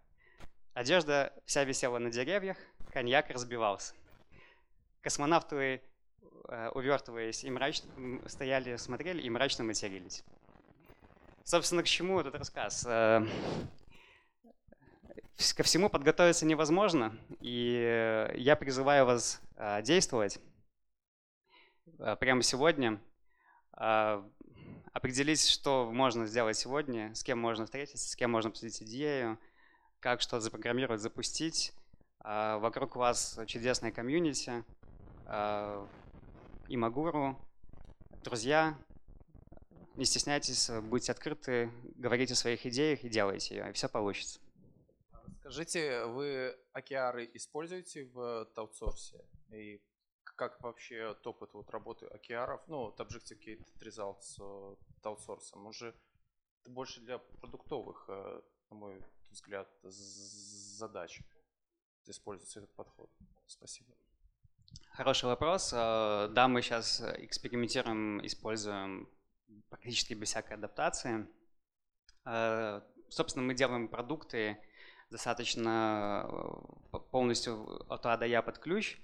Одежда 0.75 1.33
вся 1.47 1.65
висела 1.65 1.99
на 1.99 2.11
деревьях, 2.11 2.59
коньяк 2.93 3.31
разбивался. 3.31 3.95
Космонавты, 5.01 5.81
э, 6.49 6.69
увертываясь, 6.75 7.45
и 7.45 7.51
мрачно, 7.51 7.89
стояли, 8.29 8.77
смотрели 8.77 9.23
и 9.23 9.31
мрачно 9.31 9.65
матерились. 9.65 10.23
Собственно, 11.45 11.83
к 11.83 11.87
чему 11.87 12.21
этот 12.21 12.35
рассказ? 12.35 12.87
Ко 15.57 15.63
всему 15.63 15.89
подготовиться 15.89 16.47
невозможно, 16.47 17.17
и 17.41 18.29
я 18.35 18.57
призываю 18.57 19.07
вас 19.07 19.41
э, 19.57 19.83
действовать 19.83 20.39
прямо 22.19 22.43
сегодня, 22.43 23.01
определить, 24.93 25.47
что 25.49 25.91
можно 25.93 26.27
сделать 26.27 26.57
сегодня, 26.57 27.15
с 27.15 27.23
кем 27.23 27.39
можно 27.39 27.65
встретиться, 27.65 28.09
с 28.09 28.17
кем 28.17 28.31
можно 28.31 28.51
обсудить 28.51 28.83
идею, 28.83 29.39
как 30.01 30.21
что 30.21 30.41
запрограммировать, 30.41 31.01
запустить. 31.01 31.73
А, 32.21 32.59
вокруг 32.59 32.97
вас 32.97 33.39
чудесная 33.47 33.91
комьюнити, 33.91 34.65
а, 35.27 35.89
Имагуру, 36.69 37.39
друзья. 38.23 38.77
Не 39.97 40.05
стесняйтесь, 40.05 40.71
будьте 40.83 41.13
открыты, 41.13 41.71
говорите 41.97 42.35
о 42.35 42.37
своих 42.37 42.65
идеях 42.67 43.05
и 43.05 43.09
делайте 43.09 43.57
ее, 43.57 43.71
и 43.71 43.73
все 43.73 43.89
получится. 43.89 44.41
Скажите, 45.43 46.05
вы 46.05 46.57
океары 46.73 47.29
используете 47.35 48.05
в 48.05 48.45
таутсорсе? 48.55 49.25
И 49.51 49.83
как 50.37 50.63
вообще 50.63 51.17
опыт 51.25 51.53
вот 51.53 51.69
работы 51.71 52.07
океаров, 52.07 52.63
ну, 52.69 52.87
от 52.87 53.01
Objective-Kit 53.01 53.61
Results 53.81 54.39
э, 54.41 54.77
таутсорсом? 55.03 55.67
Уже 55.67 55.97
больше 56.65 57.01
для 57.01 57.19
продуктовых, 57.19 58.05
э, 58.07 58.41
на 58.71 58.77
мой 58.77 59.05
взгляд, 59.31 59.69
задач 59.83 61.21
используется 62.07 62.61
этот 62.61 62.73
подход? 62.77 63.11
Спасибо. 63.49 63.93
Хороший 64.93 65.25
вопрос. 65.25 65.73
Э, 65.73 66.29
да, 66.31 66.47
мы 66.47 66.63
сейчас 66.63 67.01
экспериментируем, 67.19 68.25
используем 68.25 69.11
практически 69.71 70.15
без 70.15 70.29
всякой 70.29 70.53
адаптации. 70.53 71.27
Э, 72.27 72.81
собственно, 73.09 73.45
мы 73.45 73.55
делаем 73.55 73.89
продукты 73.89 74.57
достаточно 75.13 76.29
э, 76.93 76.99
полностью 77.11 77.85
от 77.89 78.05
А 78.07 78.17
до 78.17 78.27
Я 78.27 78.43
под 78.43 78.59
ключ, 78.59 78.99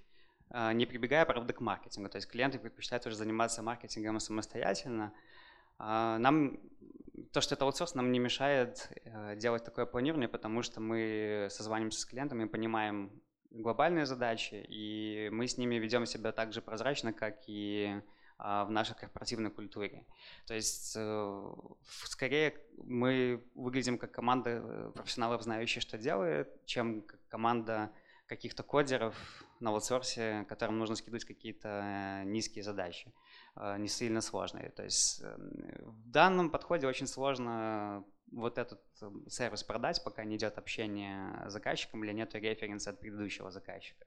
не 0.50 0.86
прибегая, 0.86 1.26
правда, 1.26 1.52
к 1.52 1.60
маркетингу. 1.60 2.08
То 2.08 2.16
есть 2.16 2.26
клиенты 2.26 2.58
предпочитают 2.58 3.06
уже 3.06 3.16
заниматься 3.16 3.62
маркетингом 3.62 4.18
самостоятельно. 4.18 5.12
Нам 5.78 6.58
то, 7.32 7.40
что 7.40 7.54
это 7.54 7.64
аутсорс, 7.64 7.94
нам 7.94 8.12
не 8.12 8.18
мешает 8.18 8.90
э, 9.04 9.36
делать 9.36 9.64
такое 9.64 9.86
планирование, 9.86 10.28
потому 10.28 10.62
что 10.62 10.80
мы 10.80 11.48
созваниваемся 11.50 12.00
с 12.00 12.04
клиентами, 12.04 12.44
понимаем 12.44 13.10
глобальные 13.50 14.06
задачи, 14.06 14.64
и 14.68 15.28
мы 15.32 15.48
с 15.48 15.56
ними 15.56 15.76
ведем 15.76 16.06
себя 16.06 16.32
так 16.32 16.52
же 16.52 16.60
прозрачно, 16.60 17.12
как 17.12 17.40
и 17.46 17.94
а, 17.96 18.02
в 18.38 18.70
нашей 18.70 18.94
корпоративной 18.94 19.50
культуре. 19.50 20.06
То 20.46 20.54
есть 20.54 20.94
э, 20.96 21.52
скорее 22.04 22.54
мы 22.76 23.44
выглядим 23.54 23.98
как 23.98 24.12
команда 24.12 24.50
э, 24.62 24.92
профессионалов, 24.94 25.42
знающих, 25.42 25.82
что 25.82 25.98
делает, 25.98 26.64
чем 26.64 27.02
как 27.02 27.20
команда 27.28 27.90
каких-то 28.26 28.62
кодеров 28.62 29.14
на 29.58 29.70
аутсорсе, 29.70 30.44
которым 30.48 30.78
нужно 30.78 30.94
скидывать 30.94 31.24
какие-то 31.24 32.22
низкие 32.26 32.62
задачи. 32.62 33.12
Э, 33.56 33.76
не 33.78 33.88
сильно 33.88 34.20
сложные. 34.20 34.70
То 34.70 34.84
есть 34.84 35.20
эм, 35.22 35.50
в 35.80 36.10
данном 36.10 36.50
подходе 36.50 36.86
очень 36.86 37.08
сложно 37.08 38.04
вот 38.30 38.58
этот 38.58 38.82
эм, 39.02 39.28
сервис 39.28 39.64
продать, 39.64 40.04
пока 40.04 40.24
не 40.24 40.36
идет 40.36 40.58
общение 40.58 41.44
с 41.48 41.52
заказчиком 41.52 42.04
или 42.04 42.12
нет 42.12 42.34
референса 42.34 42.90
от 42.90 43.00
предыдущего 43.00 43.50
заказчика. 43.50 44.06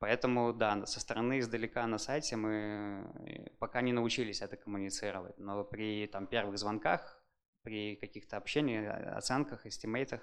Поэтому, 0.00 0.54
да, 0.54 0.86
со 0.86 0.98
стороны 0.98 1.40
издалека 1.40 1.86
на 1.86 1.98
сайте 1.98 2.34
мы 2.34 3.06
э, 3.26 3.50
пока 3.58 3.82
не 3.82 3.92
научились 3.92 4.40
это 4.40 4.56
коммуницировать, 4.56 5.38
но 5.38 5.62
при 5.62 6.06
там, 6.06 6.26
первых 6.26 6.58
звонках, 6.58 7.22
при 7.62 7.96
каких-то 7.96 8.38
общениях, 8.38 9.16
оценках, 9.16 9.66
эстимейтах 9.66 10.22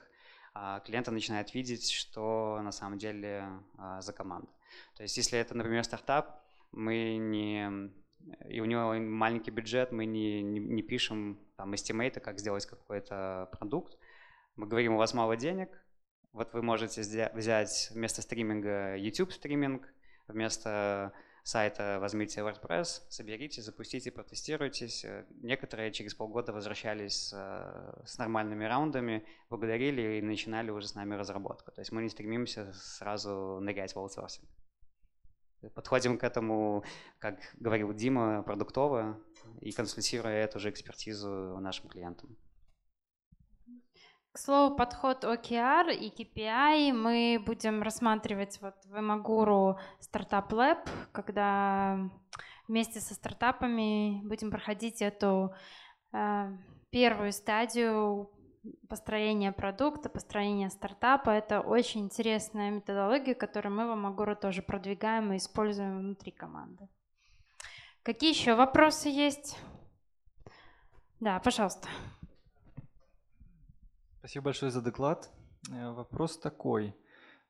а, 0.55 0.79
клиенты 0.79 1.11
начинают 1.11 1.53
видеть, 1.53 1.91
что 1.91 2.59
на 2.63 2.71
самом 2.71 2.97
деле 2.97 3.47
а, 3.77 4.01
за 4.01 4.13
команда. 4.13 4.49
То 4.95 5.03
есть 5.03 5.15
если 5.15 5.37
это, 5.37 5.55
например, 5.55 5.83
стартап, 5.83 6.41
мы 6.71 7.17
не 7.17 7.91
и 8.49 8.59
у 8.59 8.65
него 8.65 8.93
маленький 8.93 9.51
бюджет, 9.51 9.91
мы 9.91 10.05
не, 10.05 10.41
не, 10.41 10.59
не 10.59 10.81
пишем 10.81 11.39
там 11.55 11.75
эстимейты, 11.75 12.19
как 12.19 12.39
сделать 12.39 12.65
какой-то 12.65 13.47
продукт. 13.51 13.97
Мы 14.55 14.65
говорим, 14.65 14.95
у 14.95 14.97
вас 14.97 15.13
мало 15.13 15.37
денег, 15.37 15.69
вот 16.33 16.53
вы 16.53 16.61
можете 16.61 17.01
взять 17.01 17.89
вместо 17.93 18.21
стриминга 18.21 18.95
YouTube 18.95 19.31
стриминг, 19.31 19.87
вместо 20.27 21.13
сайта 21.47 21.97
возьмите 22.01 22.41
WordPress, 22.41 23.03
соберите, 23.09 23.61
запустите, 23.61 24.11
протестируйтесь. 24.11 25.05
Некоторые 25.41 25.93
через 25.93 26.13
полгода 26.13 26.51
возвращались 26.51 27.29
с, 27.29 28.03
с 28.05 28.17
нормальными 28.17 28.65
раундами, 28.65 29.25
благодарили 29.49 30.17
и 30.17 30.21
начинали 30.21 30.71
уже 30.71 30.89
с 30.89 30.95
нами 30.95 31.15
разработку. 31.15 31.71
То 31.71 31.79
есть 31.79 31.93
мы 31.93 32.03
не 32.03 32.09
стремимся 32.09 32.73
сразу 32.73 33.59
нырять 33.61 33.95
в 33.95 33.99
аутсорсинг. 33.99 34.49
Подходим 35.73 36.17
к 36.17 36.23
этому, 36.23 36.83
как 37.17 37.39
говорил 37.55 37.93
Дима, 37.93 38.43
продуктово 38.43 39.19
и 39.61 39.71
консультируя 39.71 40.43
эту 40.43 40.59
же 40.59 40.69
экспертизу 40.69 41.57
нашим 41.59 41.87
клиентам. 41.89 42.37
К 44.31 44.39
слову, 44.39 44.75
подход 44.75 45.23
OKR 45.23 45.93
и 45.95 46.09
KPI 46.09 46.93
мы 46.93 47.41
будем 47.43 47.81
рассматривать 47.81 48.59
вот 48.61 48.75
в 48.85 48.95
Imaguru 48.95 49.77
Startup 49.99 50.47
Lab, 50.49 50.87
когда 51.11 51.99
вместе 52.67 52.99
со 52.99 53.15
стартапами 53.15 54.21
будем 54.23 54.51
проходить 54.51 55.01
эту 55.01 55.53
э, 56.13 56.57
первую 56.91 57.31
стадию 57.31 58.29
построение 58.89 59.51
продукта, 59.51 60.09
построение 60.09 60.69
стартапа. 60.69 61.29
Это 61.29 61.61
очень 61.61 62.01
интересная 62.01 62.71
методология, 62.71 63.33
которую 63.33 63.73
мы 63.73 63.87
в 63.87 63.91
Амагуру 63.91 64.35
тоже 64.35 64.61
продвигаем 64.61 65.33
и 65.33 65.37
используем 65.37 65.99
внутри 65.99 66.31
команды. 66.31 66.87
Какие 68.03 68.31
еще 68.31 68.55
вопросы 68.55 69.09
есть? 69.09 69.57
Да, 71.19 71.39
пожалуйста. 71.39 71.87
Спасибо 74.27 74.43
большое 74.43 74.71
за 74.71 74.81
доклад. 74.81 75.29
Э, 75.71 75.91
вопрос 75.91 76.37
такой. 76.37 76.93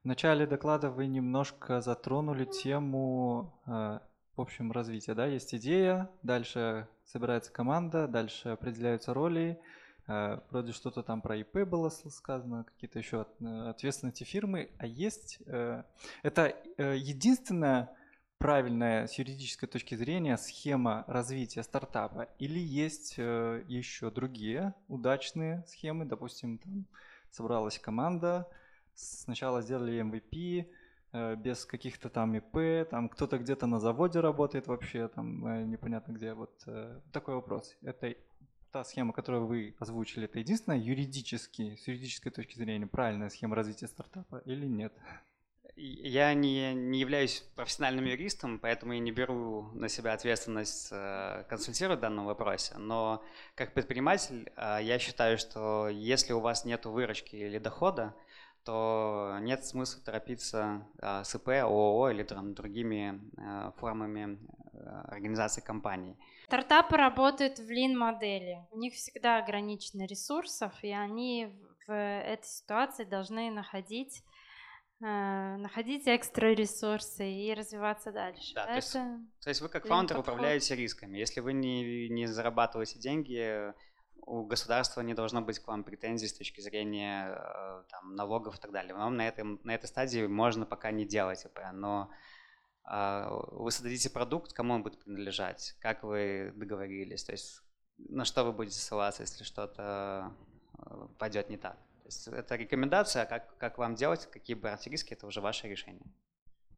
В 0.03 0.05
начале 0.05 0.45
доклада 0.45 0.91
вы 0.91 1.07
немножко 1.07 1.81
затронули 1.81 2.45
тему, 2.45 3.59
э, 3.65 3.99
в 4.35 4.41
общем, 4.41 4.71
развития. 4.71 5.15
Да? 5.15 5.25
Есть 5.25 5.55
идея, 5.55 6.07
дальше 6.21 6.87
собирается 7.03 7.51
команда, 7.51 8.07
дальше 8.07 8.49
определяются 8.49 9.15
роли, 9.15 9.59
Э, 10.09 10.39
вроде 10.51 10.71
что-то 10.71 11.01
там 11.01 11.21
про 11.21 11.35
ИП 11.37 11.67
было 11.67 11.89
сказано, 11.89 12.63
какие-то 12.63 12.99
еще 12.99 13.25
ответственности 13.41 14.23
фирмы. 14.23 14.69
А 14.77 14.85
есть... 14.85 15.39
Это 16.23 16.53
единственная 16.77 17.89
правильная 18.37 19.07
с 19.07 19.13
юридической 19.17 19.67
точки 19.67 19.95
зрения 19.95 20.37
схема 20.37 21.03
развития 21.07 21.63
стартапа? 21.63 22.29
Или 22.39 22.59
есть 22.59 23.15
э, 23.17 23.63
еще 23.67 24.11
другие 24.11 24.73
удачные 24.87 25.63
схемы? 25.67 26.05
Допустим, 26.05 26.57
там 26.57 26.85
собралась 27.31 27.79
команда, 27.79 28.47
сначала 28.95 29.61
сделали 29.61 30.01
MVP, 30.01 30.69
э, 31.13 31.35
без 31.35 31.65
каких-то 31.65 32.09
там 32.09 32.35
ИП, 32.35 32.89
там 32.89 33.09
кто-то 33.09 33.37
где-то 33.37 33.65
на 33.65 33.79
заводе 33.79 34.19
работает 34.19 34.67
вообще, 34.67 35.07
там 35.07 35.45
э, 35.45 35.63
непонятно 35.63 36.13
где. 36.13 36.33
Вот 36.33 36.65
такой 37.11 37.35
вопрос. 37.35 37.75
Это 37.81 38.15
та 38.71 38.83
схема, 38.83 39.13
которую 39.13 39.47
вы 39.47 39.75
озвучили, 39.79 40.25
это 40.25 40.39
единственная 40.39 40.77
юридически, 40.77 41.75
с 41.75 41.87
юридической 41.87 42.29
точки 42.29 42.57
зрения 42.57 42.85
правильная 42.85 43.29
схема 43.29 43.55
развития 43.55 43.87
стартапа 43.87 44.41
или 44.45 44.67
нет? 44.67 44.93
Я 45.79 46.33
не, 46.33 46.73
не 46.73 46.99
являюсь 46.99 47.41
профессиональным 47.55 48.05
юристом, 48.05 48.57
поэтому 48.57 48.93
я 48.93 48.99
не 48.99 49.11
беру 49.11 49.69
на 49.73 49.89
себя 49.89 50.13
ответственность 50.13 50.89
э, 50.91 51.43
консультировать 51.47 51.99
в 51.99 52.01
данном 52.01 52.25
вопросе. 52.25 52.73
Но 52.79 53.23
как 53.53 53.75
предприниматель 53.75 54.51
э, 54.55 54.79
я 54.81 54.97
считаю, 54.97 55.37
что 55.37 55.87
если 55.87 56.33
у 56.33 56.39
вас 56.39 56.65
нет 56.65 56.87
выручки 56.87 57.35
или 57.35 57.59
дохода, 57.59 58.15
то 58.65 59.37
нет 59.41 59.65
смысла 59.65 60.01
торопиться 60.03 60.83
э, 60.99 61.23
с 61.23 61.35
ИП, 61.35 61.49
ООО 61.49 62.09
или 62.09 62.23
там, 62.23 62.55
другими 62.55 63.21
формами 63.77 64.39
организации 65.09 65.61
компании. 65.61 66.17
Стартапы 66.45 66.97
работают 66.97 67.59
в 67.59 67.69
лин-модели. 67.69 68.65
У 68.71 68.79
них 68.79 68.95
всегда 68.95 69.37
ограничено 69.37 70.07
ресурсов, 70.07 70.73
и 70.81 70.91
они 70.91 71.53
в 71.85 71.93
этой 71.93 72.47
ситуации 72.47 73.03
должны 73.03 73.51
находить 73.51 74.23
находить 74.99 76.07
экстра 76.07 76.53
ресурсы 76.53 77.29
и 77.29 77.53
развиваться 77.53 78.11
дальше. 78.11 78.55
Да, 78.55 78.65
то, 78.65 78.75
есть, 78.75 78.93
то 78.93 79.49
есть 79.49 79.61
вы 79.61 79.69
как 79.69 79.85
фаундер 79.85 80.17
управляете 80.17 80.75
рисками. 80.75 81.17
Если 81.17 81.39
вы 81.39 81.53
не, 81.53 82.09
не 82.09 82.25
зарабатываете 82.25 82.99
деньги, 82.99 83.73
у 84.27 84.43
государства 84.45 85.01
не 85.01 85.13
должно 85.13 85.41
быть 85.41 85.59
к 85.59 85.67
вам 85.67 85.83
претензий 85.83 86.27
с 86.27 86.33
точки 86.33 86.59
зрения 86.61 87.29
э, 87.29 87.83
там, 87.89 88.15
налогов 88.15 88.57
и 88.57 88.59
так 88.59 88.71
далее. 88.71 88.93
Вам 88.93 89.15
на, 89.15 89.27
этом, 89.27 89.61
на 89.63 89.73
этой 89.73 89.85
стадии 89.85 90.25
можно 90.27 90.65
пока 90.65 90.91
не 90.91 91.05
делать 91.05 91.45
ИП, 91.45 91.59
но 91.73 92.09
э, 92.91 93.27
вы 93.51 93.71
создадите 93.71 94.09
продукт, 94.09 94.51
кому 94.51 94.73
он 94.73 94.83
будет 94.83 94.99
принадлежать, 94.99 95.75
как 95.79 96.03
вы 96.03 96.51
договорились, 96.55 97.23
то 97.23 97.31
есть 97.31 97.61
на 97.97 98.25
что 98.25 98.43
вы 98.43 98.51
будете 98.51 98.77
ссылаться, 98.77 99.23
если 99.23 99.43
что-то 99.43 100.33
э, 100.77 101.07
пойдет 101.17 101.49
не 101.49 101.57
так 101.57 101.77
есть 102.07 102.27
это 102.27 102.55
рекомендация, 102.55 103.25
как, 103.25 103.57
как 103.57 103.77
вам 103.77 103.95
делать, 103.95 104.29
какие 104.31 104.55
брать 104.55 104.87
риски, 104.87 105.13
это 105.13 105.27
уже 105.27 105.41
ваше 105.41 105.67
решение. 105.67 106.05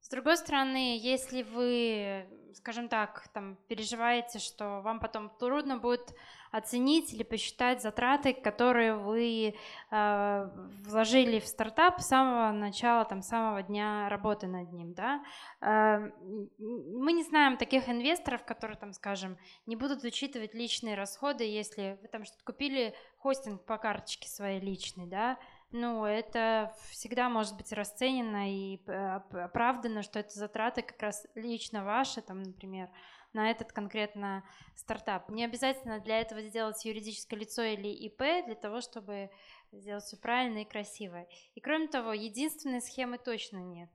С 0.01 0.09
другой 0.09 0.37
стороны, 0.37 0.97
если 0.97 1.43
вы, 1.43 2.25
скажем 2.53 2.89
так, 2.89 3.27
там, 3.33 3.57
переживаете, 3.67 4.39
что 4.39 4.81
вам 4.81 4.99
потом 4.99 5.29
трудно 5.29 5.77
будет 5.77 6.15
оценить 6.51 7.13
или 7.13 7.23
посчитать 7.23 7.81
затраты, 7.81 8.33
которые 8.33 8.95
вы 8.95 9.55
э, 9.91 10.49
вложили 10.83 11.39
в 11.39 11.47
стартап 11.47 12.01
с 12.01 12.07
самого 12.07 12.51
начала, 12.51 13.05
там, 13.05 13.21
самого 13.21 13.61
дня 13.61 14.09
работы 14.09 14.47
над 14.47 14.71
ним, 14.71 14.93
да, 14.93 15.23
э, 15.61 16.11
мы 16.57 17.13
не 17.13 17.23
знаем 17.23 17.57
таких 17.57 17.87
инвесторов, 17.87 18.43
которые, 18.45 18.77
там, 18.77 18.93
скажем, 18.93 19.37
не 19.65 19.75
будут 19.75 20.03
учитывать 20.03 20.53
личные 20.53 20.95
расходы, 20.95 21.43
если 21.43 21.99
вы 22.01 22.07
там 22.07 22.25
что-то 22.25 22.43
купили, 22.43 22.95
хостинг 23.19 23.63
по 23.65 23.77
карточке 23.77 24.27
своей 24.27 24.59
личной, 24.59 25.05
да, 25.05 25.37
ну, 25.71 26.05
это 26.05 26.75
всегда 26.89 27.29
может 27.29 27.55
быть 27.55 27.71
расценено 27.71 28.51
и 28.51 28.79
оправдано, 28.87 30.01
что 30.01 30.19
это 30.19 30.37
затраты 30.37 30.81
как 30.81 31.01
раз 31.01 31.27
лично 31.35 31.83
ваши, 31.83 32.21
там, 32.21 32.41
например, 32.41 32.89
на 33.33 33.51
этот 33.51 33.71
конкретно 33.71 34.43
стартап. 34.75 35.29
Не 35.29 35.45
обязательно 35.45 35.99
для 35.99 36.19
этого 36.19 36.41
сделать 36.41 36.83
юридическое 36.83 37.39
лицо 37.39 37.61
или 37.61 37.87
ИП, 37.87 38.45
для 38.45 38.55
того, 38.55 38.81
чтобы 38.81 39.29
сделать 39.71 40.03
все 40.03 40.17
правильно 40.17 40.59
и 40.59 40.65
красиво. 40.65 41.27
И 41.53 41.61
кроме 41.61 41.87
того, 41.87 42.13
единственной 42.13 42.81
схемы 42.81 43.17
точно 43.17 43.57
нет. 43.57 43.89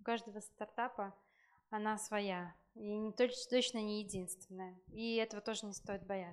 У 0.00 0.04
каждого 0.04 0.40
стартапа 0.40 1.14
она 1.70 1.98
своя. 1.98 2.54
И 2.74 2.96
не, 2.96 3.12
точно 3.12 3.78
не 3.82 4.02
единственная. 4.02 4.80
И 4.88 5.16
этого 5.16 5.42
тоже 5.42 5.66
не 5.66 5.74
стоит 5.74 6.06
бояться. 6.06 6.30